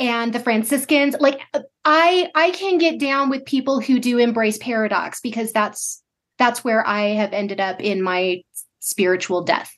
[0.00, 1.40] and the franciscans like
[1.84, 6.02] i i can get down with people who do embrace paradox because that's
[6.38, 8.42] that's where i have ended up in my
[8.80, 9.76] spiritual death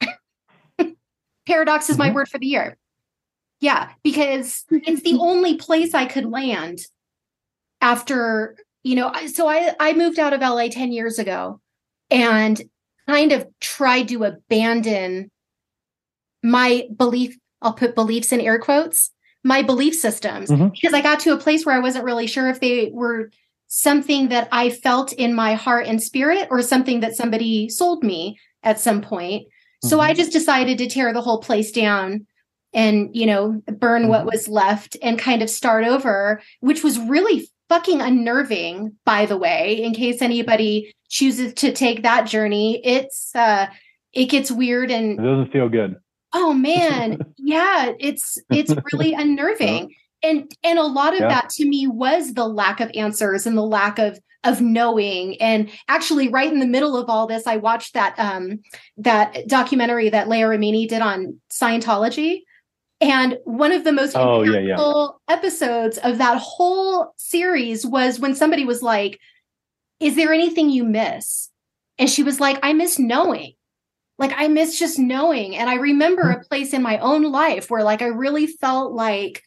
[1.46, 2.08] paradox is mm-hmm.
[2.08, 2.78] my word for the year
[3.60, 6.80] yeah, because it's the only place I could land
[7.80, 11.60] after, you know, so I I moved out of LA 10 years ago
[12.10, 12.60] and
[13.06, 15.30] kind of tried to abandon
[16.42, 19.10] my belief, I'll put beliefs in air quotes,
[19.44, 20.68] my belief systems mm-hmm.
[20.68, 23.30] because I got to a place where I wasn't really sure if they were
[23.68, 28.38] something that I felt in my heart and spirit or something that somebody sold me
[28.62, 29.44] at some point.
[29.44, 29.88] Mm-hmm.
[29.88, 32.26] So I just decided to tear the whole place down
[32.72, 34.30] and you know burn what mm-hmm.
[34.30, 39.82] was left and kind of start over which was really fucking unnerving by the way
[39.82, 43.66] in case anybody chooses to take that journey it's uh
[44.12, 45.96] it gets weird and it doesn't feel good
[46.32, 51.28] oh man yeah it's it's really unnerving and and a lot of yeah.
[51.28, 55.68] that to me was the lack of answers and the lack of of knowing and
[55.88, 58.60] actually right in the middle of all this i watched that um
[58.96, 62.42] that documentary that leah remini did on scientology
[63.00, 65.34] and one of the most oh, impactful yeah, yeah.
[65.36, 69.20] episodes of that whole series was when somebody was like,
[70.00, 71.50] Is there anything you miss?
[71.98, 73.52] And she was like, I miss knowing.
[74.18, 75.56] Like, I miss just knowing.
[75.56, 76.40] And I remember mm-hmm.
[76.40, 79.44] a place in my own life where, like, I really felt like,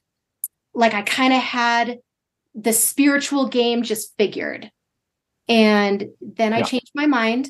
[0.73, 1.99] like I kind of had
[2.55, 4.71] the spiritual game just figured.
[5.47, 7.49] And then I changed my mind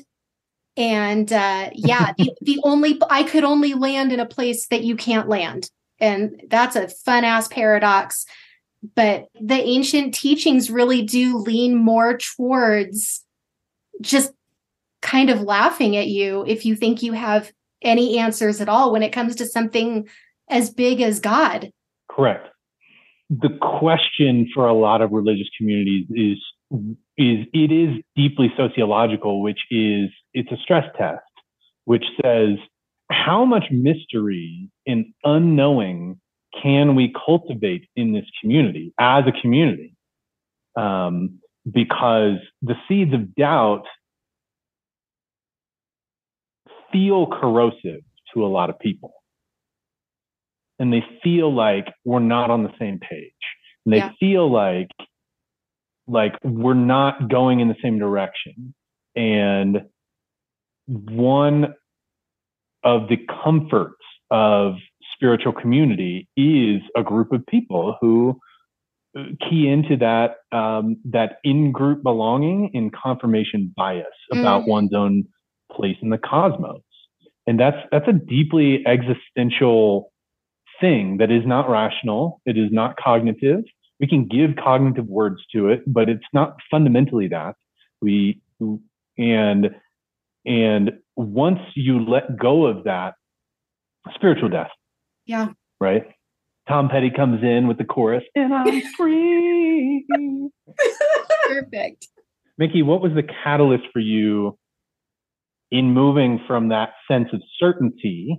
[0.74, 4.96] and uh yeah the, the only i could only land in a place that you
[4.96, 5.68] can't land
[6.02, 8.26] and that's a fun ass paradox.
[8.96, 13.24] But the ancient teachings really do lean more towards
[14.00, 14.32] just
[15.02, 19.02] kind of laughing at you if you think you have any answers at all when
[19.02, 20.08] it comes to something
[20.48, 21.70] as big as God.
[22.10, 22.48] Correct.
[23.28, 26.38] The question for a lot of religious communities is
[27.18, 31.20] is it is deeply sociological, which is it's a stress test,
[31.84, 32.56] which says
[33.10, 36.18] how much mystery and unknowing
[36.62, 39.94] can we cultivate in this community as a community?
[40.76, 43.84] Um, because the seeds of doubt
[46.92, 48.02] feel corrosive
[48.34, 49.12] to a lot of people.
[50.78, 53.32] And they feel like we're not on the same page.
[53.84, 54.10] And they yeah.
[54.18, 54.88] feel like
[56.08, 58.74] like we're not going in the same direction.
[59.14, 59.82] And
[60.86, 61.74] one
[62.82, 64.74] of the comforts of
[65.14, 68.38] spiritual community is a group of people who
[69.16, 74.68] uh, key into that um, that in-group belonging and confirmation bias about mm.
[74.68, 75.24] one's own
[75.72, 76.82] place in the cosmos
[77.46, 80.12] and that's that's a deeply existential
[80.80, 83.62] thing that is not rational it is not cognitive
[84.00, 87.54] we can give cognitive words to it but it's not fundamentally that
[88.00, 88.40] we
[89.18, 89.70] and
[90.44, 93.14] and once you let go of that,
[94.14, 94.70] spiritual death.
[95.26, 95.48] Yeah.
[95.80, 96.04] Right?
[96.68, 100.06] Tom Petty comes in with the chorus, and I'm free.
[101.48, 102.08] Perfect.
[102.58, 104.56] Mickey, what was the catalyst for you
[105.72, 108.38] in moving from that sense of certainty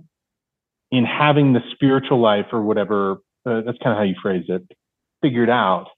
[0.92, 4.62] in having the spiritual life or whatever, uh, that's kind of how you phrase it,
[5.20, 5.88] figured out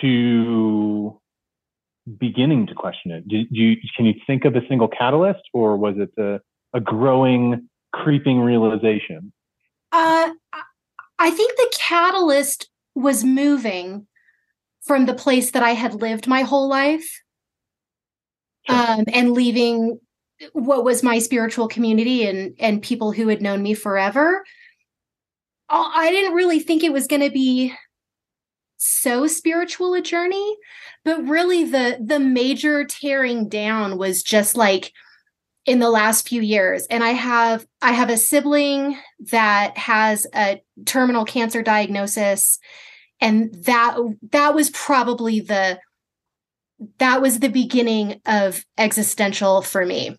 [0.00, 1.18] to
[2.18, 3.26] beginning to question it?
[3.28, 6.40] Do, do you, can you think of a single catalyst, or was it a,
[6.74, 9.32] a growing, creeping realization?
[9.92, 10.30] Uh,
[11.20, 14.08] I think the catalyst was moving
[14.82, 17.22] from the place that I had lived my whole life
[18.68, 19.98] um, and leaving
[20.52, 24.44] what was my spiritual community and and people who had known me forever.
[25.68, 27.74] I didn't really think it was going to be
[28.76, 30.56] so spiritual a journey,
[31.04, 34.92] but really the the major tearing down was just like
[35.66, 38.96] in the last few years and i have i have a sibling
[39.32, 42.60] that has a terminal cancer diagnosis
[43.20, 43.98] and that
[44.30, 45.78] that was probably the
[46.98, 50.16] that was the beginning of existential for me.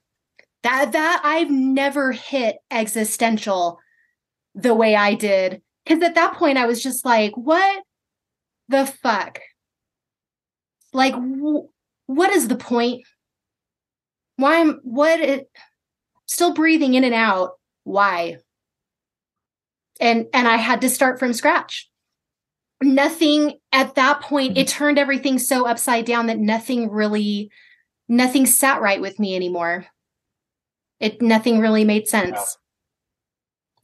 [0.63, 3.79] That that i've never hit existential
[4.55, 5.61] the way i did.
[5.85, 7.83] Because at that point i was just like what
[8.69, 9.39] the fuck?
[10.93, 11.67] Like wh-
[12.07, 13.05] what is the point?
[14.37, 15.49] Why am what it
[16.25, 17.51] still breathing in and out
[17.83, 18.37] why?
[19.99, 21.89] And and i had to start from scratch
[22.81, 24.77] nothing at that point it mm-hmm.
[24.77, 27.49] turned everything so upside down that nothing really
[28.07, 29.85] nothing sat right with me anymore.
[30.99, 32.57] It nothing really made sense.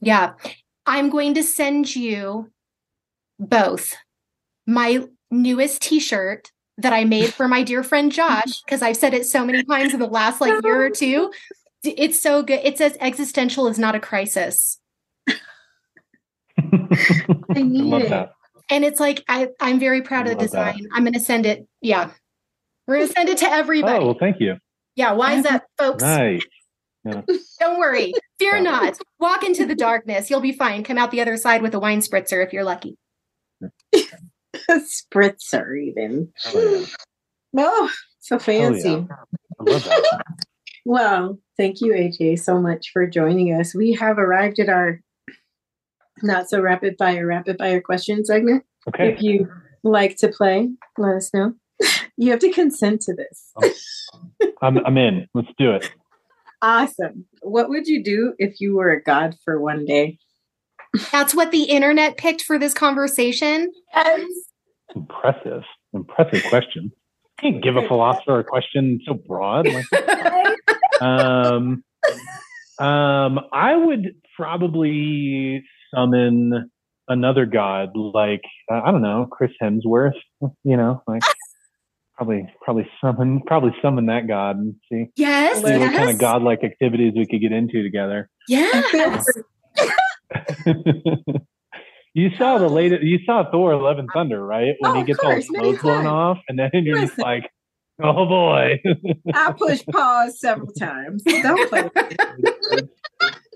[0.00, 0.34] Yeah.
[0.86, 2.50] I'm going to send you
[3.38, 3.94] both
[4.66, 9.26] my newest t-shirt that i made for my dear friend josh because i've said it
[9.26, 11.30] so many times in the last like year or two.
[11.84, 12.60] It's so good.
[12.64, 14.78] It says existential is not a crisis.
[15.28, 15.34] I
[17.56, 18.08] need love it.
[18.08, 18.32] that.
[18.70, 20.72] And it's like I, i'm very proud of the Love that.
[20.76, 22.10] design i'm going to send it yeah
[22.86, 24.56] we're going to send it to everybody Oh, well, thank you.
[24.96, 26.42] yeah why is that folks Nice.
[27.04, 28.62] don't worry fear Yeah.
[28.62, 31.78] not walk into the darkness you'll be fine come out the other side with a
[31.80, 32.96] wine spritzer if you're lucky
[34.56, 36.32] Spritzer, even.
[36.46, 36.86] Oh, yeah.
[37.52, 37.88] No,
[38.20, 38.88] so Oh, fancy.
[38.90, 39.04] yeah.
[39.60, 40.24] I love that.
[40.86, 43.74] Well, thank you, AJ, so much for joining us.
[43.74, 45.00] We have arrived at our
[46.22, 48.64] not so rapid fire, rapid fire question segment.
[48.88, 49.12] Okay.
[49.12, 49.48] If you
[49.82, 51.54] like to play, let us know.
[52.16, 53.52] You have to consent to this.
[54.62, 55.26] I'm, I'm in.
[55.34, 55.90] Let's do it.
[56.62, 57.26] Awesome.
[57.42, 60.18] What would you do if you were a god for one day?
[61.10, 64.30] that's what the internet picked for this conversation Yes.
[64.94, 65.62] Impressive.
[65.92, 66.92] Impressive question.
[67.38, 69.66] I Can't give a philosopher a question so broad.
[69.66, 69.86] Like,
[71.00, 71.82] um,
[72.78, 76.70] um, I would probably summon
[77.08, 80.12] another god, like uh, I don't know, Chris Hemsworth.
[80.64, 81.22] You know, like
[82.16, 86.62] probably probably summon probably summon that god and see, yes see what kind of godlike
[86.62, 88.28] activities we could get into together.
[88.48, 88.82] Yeah.
[92.14, 93.02] you saw the latest.
[93.02, 94.74] You saw Thor: Love and Thunder, right?
[94.78, 97.50] When Oh, he gets all his course, clothes blown off, and then you're just like,
[98.02, 98.80] "Oh boy!"
[99.34, 101.22] I pushed pause several times.
[101.24, 101.90] Don't play.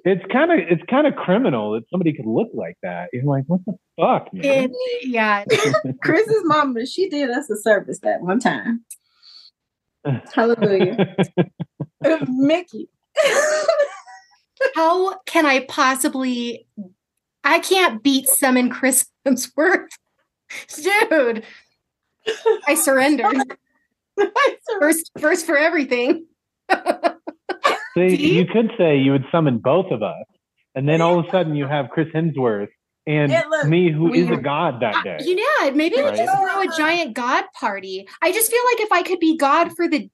[0.05, 3.09] it's kind of it's kind of criminal that somebody could look like that.
[3.12, 4.72] You're like, "What the fuck, man?"
[5.03, 5.44] Yeah
[6.03, 8.84] Chris's mama, she did us a service that one time.
[10.32, 11.16] Hallelujah.
[12.28, 12.88] Mickey.
[14.74, 16.66] how can i possibly
[17.44, 19.88] i can't beat summon chris hemsworth
[20.82, 21.44] dude
[22.66, 23.28] i surrender
[24.80, 26.26] first first for everything
[27.99, 28.36] See, See?
[28.36, 30.24] you could say you would summon both of us,
[30.74, 32.68] and then all of a sudden you have Chris Hemsworth
[33.07, 35.18] and Yeah, look, me, who is a god that day.
[35.24, 36.16] You know, maybe we Right.
[36.16, 38.07] just throw a giant God party.
[38.20, 40.11] I just feel like if I could be God for the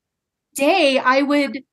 [0.54, 1.64] day, I would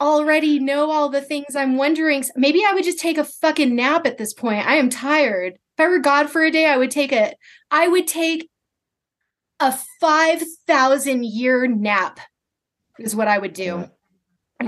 [0.00, 2.24] already know all the things I'm wondering.
[2.36, 4.66] Maybe I would just take a fucking nap at this point.
[4.66, 5.54] I am tired.
[5.54, 7.34] If I were God for a day, I would take a
[7.70, 8.50] I would take
[9.58, 12.20] a 5,000 year nap
[12.98, 13.62] is what I would do.
[13.62, 13.86] Yeah.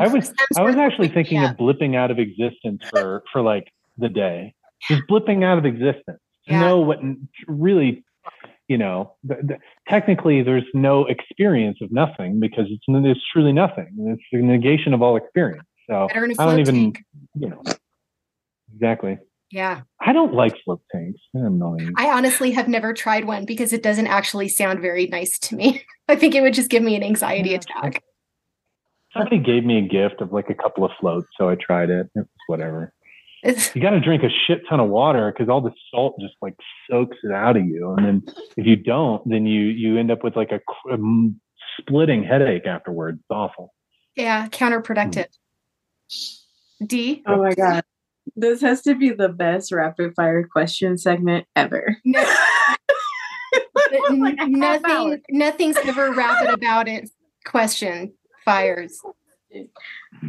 [0.01, 4.09] I was I was actually thinking of blipping out of existence for for like the
[4.09, 4.55] day,
[4.89, 6.61] just blipping out of existence to Yeah.
[6.61, 6.99] know what
[7.47, 8.05] really,
[8.69, 13.89] you know, th- th- technically there's no experience of nothing because it's it's truly nothing.
[14.13, 15.67] It's the negation of all experience.
[15.89, 17.05] So Better in a I don't even, tank.
[17.35, 17.63] you know,
[18.75, 19.19] exactly.
[19.51, 19.83] Yeah.
[20.01, 21.21] I don't like float tanks.
[21.33, 21.93] They're annoying.
[21.97, 25.83] I honestly have never tried one because it doesn't actually sound very nice to me.
[26.09, 27.57] I think it would just give me an anxiety Yeah.
[27.57, 28.03] attack.
[29.15, 32.09] Somebody gave me a gift of like a couple of floats, so I tried it.
[32.15, 32.93] It was whatever.
[33.43, 36.35] It's, you got to drink a shit ton of water because all the salt just
[36.43, 36.55] like
[36.91, 38.23] soaks it out of you and then
[38.57, 41.39] if you don't then you you end up with like a, cr- um,
[41.79, 43.75] splitting headache afterwards it's awful
[44.17, 45.27] yeah, counterproductive.
[46.85, 47.23] Dee.
[47.27, 47.85] Oh my god.
[48.37, 51.97] This has to be the best rapid fire question segment ever.
[53.93, 55.23] No, Like nothing.
[55.31, 57.09] Nothing's ever rapid about it.
[57.45, 58.13] Question
[58.45, 59.01] fires.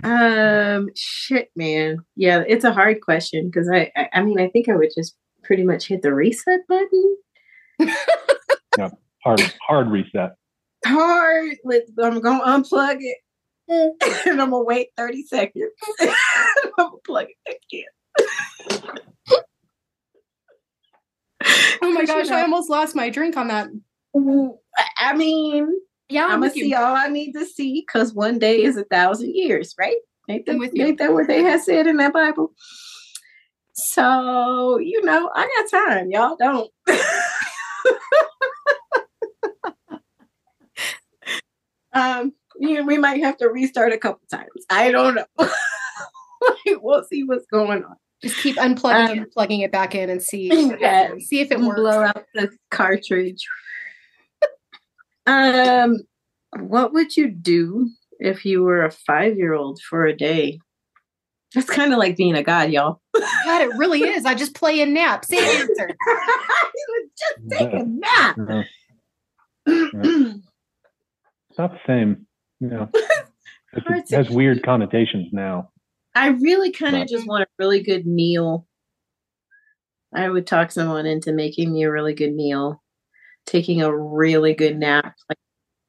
[0.03, 1.97] Um shit man.
[2.15, 5.15] Yeah, it's a hard question because I, I I mean I think I would just
[5.43, 7.17] pretty much hit the reset button.
[8.77, 8.89] yeah,
[9.23, 10.35] hard hard reset
[10.85, 11.57] Hard.
[11.63, 13.17] Let, I'm gonna unplug it
[14.27, 15.71] and I'm gonna wait 30 seconds.
[15.99, 16.09] I'm
[16.77, 18.99] gonna plug it again.
[21.81, 22.37] Oh my You gosh, know.
[22.37, 23.67] I almost lost my drink on that.
[24.99, 25.67] I mean,
[26.09, 26.75] Yeah, I'm gonna see you.
[26.77, 29.95] all I need to see because one day is a thousand years, right?
[30.29, 32.51] Ain't that, ain't that what they had said in that Bible?
[33.73, 36.09] So, you know, I got time.
[36.09, 36.71] Y'all don't.
[41.93, 44.49] um, you know, we might have to restart a couple times.
[44.69, 45.25] I don't know.
[46.81, 47.95] we'll see what's going on.
[48.21, 50.47] Just keep unplugging Um, it, plugging it back in, and see
[50.79, 51.13] Yeah.
[51.19, 51.79] see if it works.
[51.79, 53.45] blow out the cartridge.
[55.25, 55.97] Um,
[56.59, 60.59] what would you do if you were a five-year-old for a day?
[61.53, 63.01] That's kind of like being a god, y'all.
[63.15, 64.25] God, it really is.
[64.25, 65.23] I just play and nap.
[65.25, 65.89] Same answer.
[65.89, 68.37] you would just take a nap.
[68.37, 68.63] No,
[71.49, 72.25] it's not the same.
[72.59, 72.89] You know,
[73.73, 75.69] it has weird connotations now.
[76.13, 77.09] I really kind of Right.
[77.09, 78.67] just want a really good meal.
[80.13, 82.81] I would talk someone into making me a really good meal,
[83.45, 85.37] taking a really good nap, like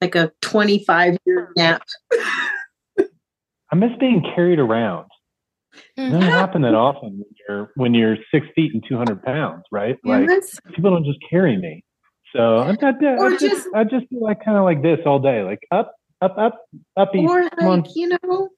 [0.03, 1.83] like a 25 year nap.
[2.99, 5.07] I miss being carried around.
[5.75, 6.11] It Mhm.
[6.13, 9.97] doesn't happen that often when you're when you're six feet and two hundred pounds, right?
[10.05, 10.59] Like Yes.
[10.75, 11.83] people don't just carry me.
[12.35, 15.01] So I, I, I, Or just, just- I just be like kind of like this
[15.07, 16.61] all day, like up, up, up,
[16.97, 17.15] up.
[17.15, 17.81] Or Come on.
[17.83, 18.49] like, you know,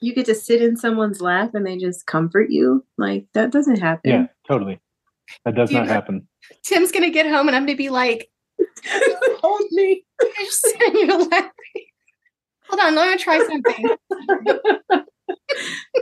[0.00, 2.84] you get to sit in someone's lap and they just comfort you.
[2.96, 4.10] Like that doesn't happen.
[4.10, 4.80] Yeah, totally.
[5.44, 6.28] That does Do not know- happen.
[6.62, 8.30] Tim's gonna get home, and I'm gonna be like,
[9.40, 10.04] Hold me.
[10.38, 11.18] just sitting in your.
[12.68, 13.96] Hold on, let me try something.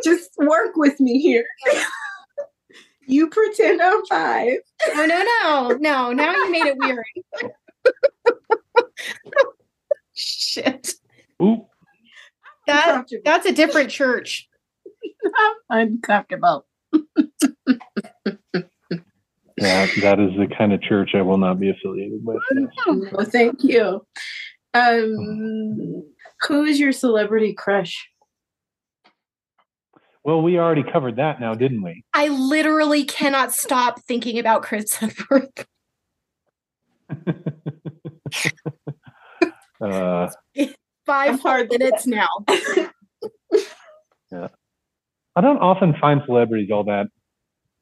[0.05, 1.47] just work with me here.
[3.07, 4.59] you pretend I'm five.
[4.89, 6.12] Oh no, no, no!
[6.12, 7.05] Now you made it weird.
[10.14, 10.95] Shit,
[11.43, 11.66] Ooh,
[12.66, 14.49] that that's a different church.
[15.37, 15.55] I'm
[15.89, 16.66] uncomfortable.
[19.59, 22.38] Yeah, that is the kind of church I will not be affiliated with.
[22.52, 22.68] yes.
[23.12, 24.04] Well, thank you.
[24.74, 26.04] Um,
[26.46, 28.09] who is your celebrity crush?
[30.24, 32.04] Well, we already covered that now, didn't we?
[32.12, 35.64] I literally cannot stop thinking about Chris Hemsworth.
[39.80, 40.28] uh,
[41.07, 42.26] Five hard minutes now.
[44.32, 44.48] yeah.
[45.36, 47.07] I don't often find celebrities all that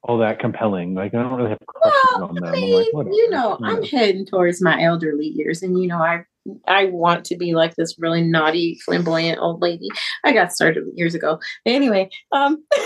[0.07, 0.95] all that compelling.
[0.95, 2.45] Like I don't really have crushes Well, on them.
[2.45, 3.15] I I'm mean, like, whatever.
[3.15, 6.25] you know, you I'm heading towards my elderly years, and you know, I
[6.69, 9.89] I want to be like this really naughty, flamboyant old lady.
[10.25, 11.41] I got started years ago.
[11.67, 12.79] Anyway, um, I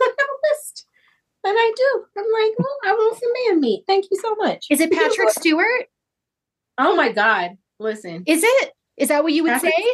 [0.00, 0.84] have a list,
[1.44, 2.04] and I do.
[2.16, 3.84] I'm like, well, I want some man meat.
[3.86, 4.66] Thank you so much.
[4.70, 5.86] Is it Patrick Stewart?
[6.78, 7.52] Oh my God!
[7.78, 8.72] Listen, Is it?
[8.96, 9.84] Is that what you would Patrick- say?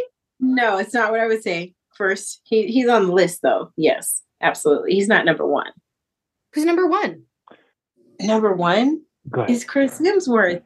[0.40, 1.74] no, it's not what I would say.
[1.94, 3.70] First, he he's on the list, though.
[3.76, 4.92] Yes, absolutely.
[4.94, 5.70] He's not number one.
[6.54, 7.22] Who's number one?
[8.20, 10.62] Number one Go is Chris Hemsworth.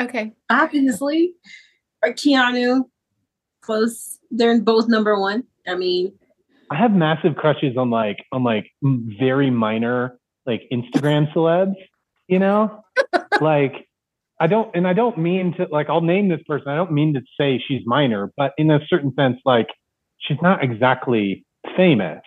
[0.00, 0.32] Okay.
[0.50, 1.34] obviously,
[2.04, 2.84] or Keanu,
[3.62, 4.18] close.
[4.30, 5.44] They're both number one.
[5.66, 6.12] I mean,
[6.70, 11.74] I have massive crushes on like on like very minor like Instagram celebs.
[12.26, 12.82] You know,
[13.40, 13.88] like
[14.40, 16.68] I don't, and I don't mean to like I'll name this person.
[16.68, 19.68] I don't mean to say she's minor, but in a certain sense, like
[20.18, 21.44] she's not exactly
[21.76, 22.22] famous,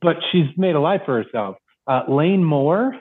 [0.00, 1.56] but she's made a life for herself.
[1.86, 2.94] Uh, Lane Moore,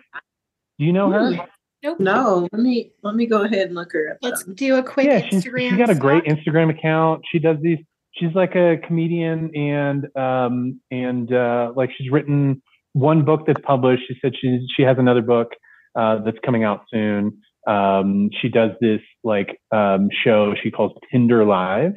[0.80, 1.34] do you know her?
[1.34, 1.42] Hmm.
[1.82, 2.00] Nope.
[2.00, 2.48] no.
[2.52, 4.18] Let me let me go ahead and look her up.
[4.22, 4.56] Let's then.
[4.56, 5.70] do a quick yeah, Instagram.
[5.70, 6.38] she's got a great stalk.
[6.38, 7.22] Instagram account.
[7.32, 7.80] She does these.
[8.14, 12.62] She's like a comedian, and um, and uh, like she's written
[12.94, 14.04] one book that's published.
[14.08, 15.52] She said she she has another book
[15.96, 17.40] uh, that's coming out soon.
[17.68, 21.94] Um, she does this like um, show she calls Tinder Live,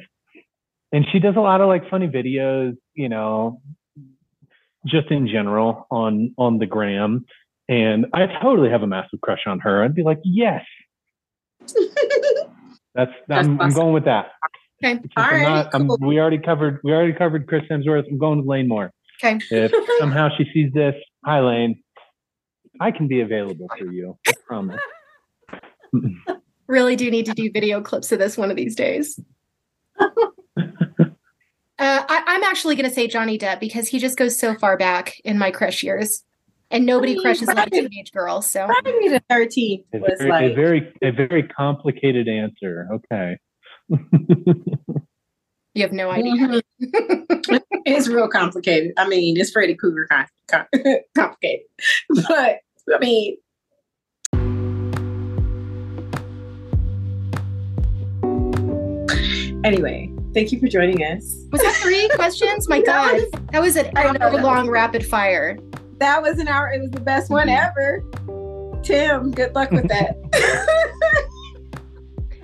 [0.93, 2.75] and she does a lot of like funny videos.
[2.93, 3.61] You know,
[4.85, 7.25] just in general on on the gram.
[7.69, 9.83] And I totally have a massive crush on her.
[9.83, 10.63] I'd be like, yes,
[12.93, 14.31] that's, That's I'm, I'm going with that.
[14.83, 14.99] Okay.
[15.15, 15.97] All right, not- cool.
[16.01, 16.81] we already covered.
[16.83, 18.07] We already covered Chris Hemsworth.
[18.09, 18.91] I'm going with Lane Moore.
[19.23, 19.39] Okay.
[19.49, 21.81] If somehow she sees this, hi Lane,
[22.81, 24.17] I can be available for you.
[24.27, 24.81] I promise.
[26.67, 29.19] Really do need to do video clips of this one of these days.
[31.83, 34.77] Uh, I, I'm actually going to say Johnny Depp because he just goes so far
[34.77, 36.23] back in my crush years,
[36.71, 38.41] and nobody I mean, crushes like a teenage girl.
[38.41, 42.87] So Friday the Thirteenth A was very, like a very, a very complicated answer.
[42.93, 43.37] Okay.
[45.73, 46.33] you have no idea.
[46.33, 46.61] Mhm.
[47.85, 48.93] it's real complicated.
[48.97, 50.67] I mean, it's Freddy Krueger con- con-
[51.15, 51.65] complicated,
[52.29, 52.59] but
[52.93, 53.37] I mean.
[59.65, 61.45] Anyway, Thank you for joining us.
[61.51, 62.67] Was that three questions?
[62.67, 65.57] My That God, was- that was an I know, hour that long rapid fire.
[65.99, 66.71] That was an hour.
[66.73, 68.03] It was the best one ever.
[68.83, 70.17] Tim, good luck with that.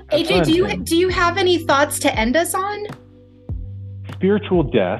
[0.11, 0.83] AJ, fun, do you Tim.
[0.83, 2.85] do you have any thoughts to end us on?
[4.15, 4.99] spiritual death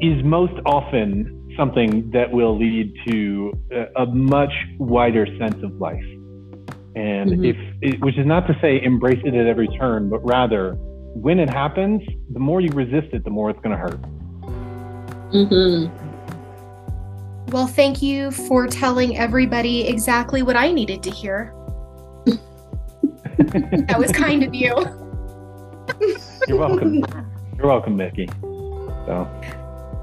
[0.00, 6.04] is most often something that will lead to a, a much wider sense of life.
[6.94, 7.48] And Mhm.
[7.50, 10.78] if, it, which is not to say embrace it at every turn, but rather
[11.20, 14.00] when it happens, the more you resist it, the more it's going to hurt.
[15.32, 15.92] mm-hmm.
[17.50, 21.54] Well, thank you for telling everybody exactly what I needed to hear.
[23.38, 24.74] that was kind of you.
[26.46, 27.04] You're welcome.
[27.56, 28.28] You're welcome, Mickey.
[29.06, 29.28] So,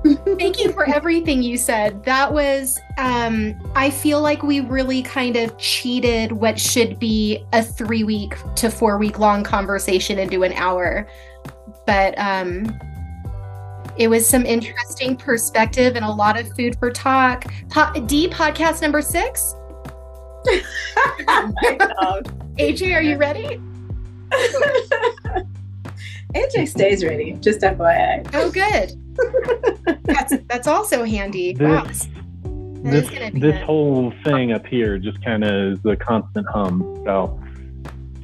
[0.05, 2.03] Thank you for everything you said.
[2.03, 7.63] That was, um, I feel like we really kind of cheated what should be a
[7.63, 11.07] three week to four week long conversation into an hour.
[11.87, 12.79] But um,
[13.97, 17.45] it was some interesting perspective and a lot of food for talk.
[17.69, 19.55] Po- D podcast number six.
[22.59, 23.59] AJ, are you ready?
[26.33, 28.29] AJ stays ready, just FYI.
[28.33, 28.93] Oh, good.
[30.03, 31.53] that's that's also handy.
[31.53, 31.85] This- wow.
[32.85, 37.01] That is this, this whole thing up here just kind of is a constant hum.
[37.05, 37.39] So,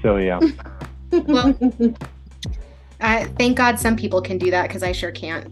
[0.02, 0.40] so yeah.
[1.12, 1.54] Well,
[3.02, 5.52] I thank God some people can do that because I sure can't.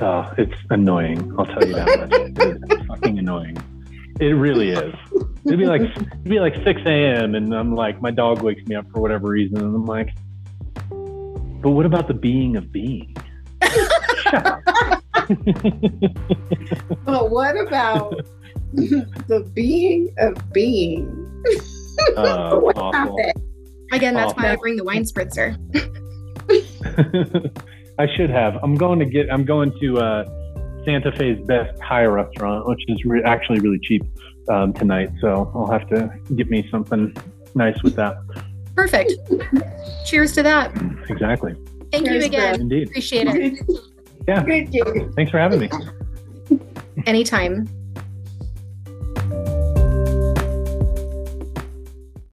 [0.00, 1.32] Oh, it's annoying.
[1.38, 2.70] I'll tell you that much.
[2.70, 3.56] It's fucking annoying.
[4.20, 4.94] It really is.
[5.44, 7.34] It'd be like it'd be like 6 a.m.
[7.34, 10.10] and I'm like my dog wakes me up for whatever reason and I'm like,
[11.62, 13.14] but what about the being of being?
[17.04, 18.14] But what about
[18.72, 21.08] the being of being?
[22.16, 22.92] Uh, what awful.
[22.92, 23.32] happened?
[23.92, 24.42] Again, that's Oh.
[24.42, 25.56] why I bring the wine spritzer.
[27.98, 28.56] I should have.
[28.62, 29.32] I'm going to get.
[29.32, 30.24] I'm going to uh,
[30.84, 34.02] Santa Fe's best Thai restaurant, which is re- actually really cheap
[34.50, 35.08] um, tonight.
[35.20, 37.16] So I'll have to get me something
[37.54, 38.16] nice with that.
[38.76, 39.12] Perfect.
[40.04, 40.70] Cheers to that.
[41.08, 41.54] Exactly.
[41.90, 42.60] Thank you Cheers, again.
[42.60, 42.88] Indeed.
[42.88, 43.82] Appreciate it.
[44.28, 44.44] Yeah.
[44.44, 45.14] good, good.
[45.14, 45.70] Thanks for having me.
[47.06, 47.68] Anytime.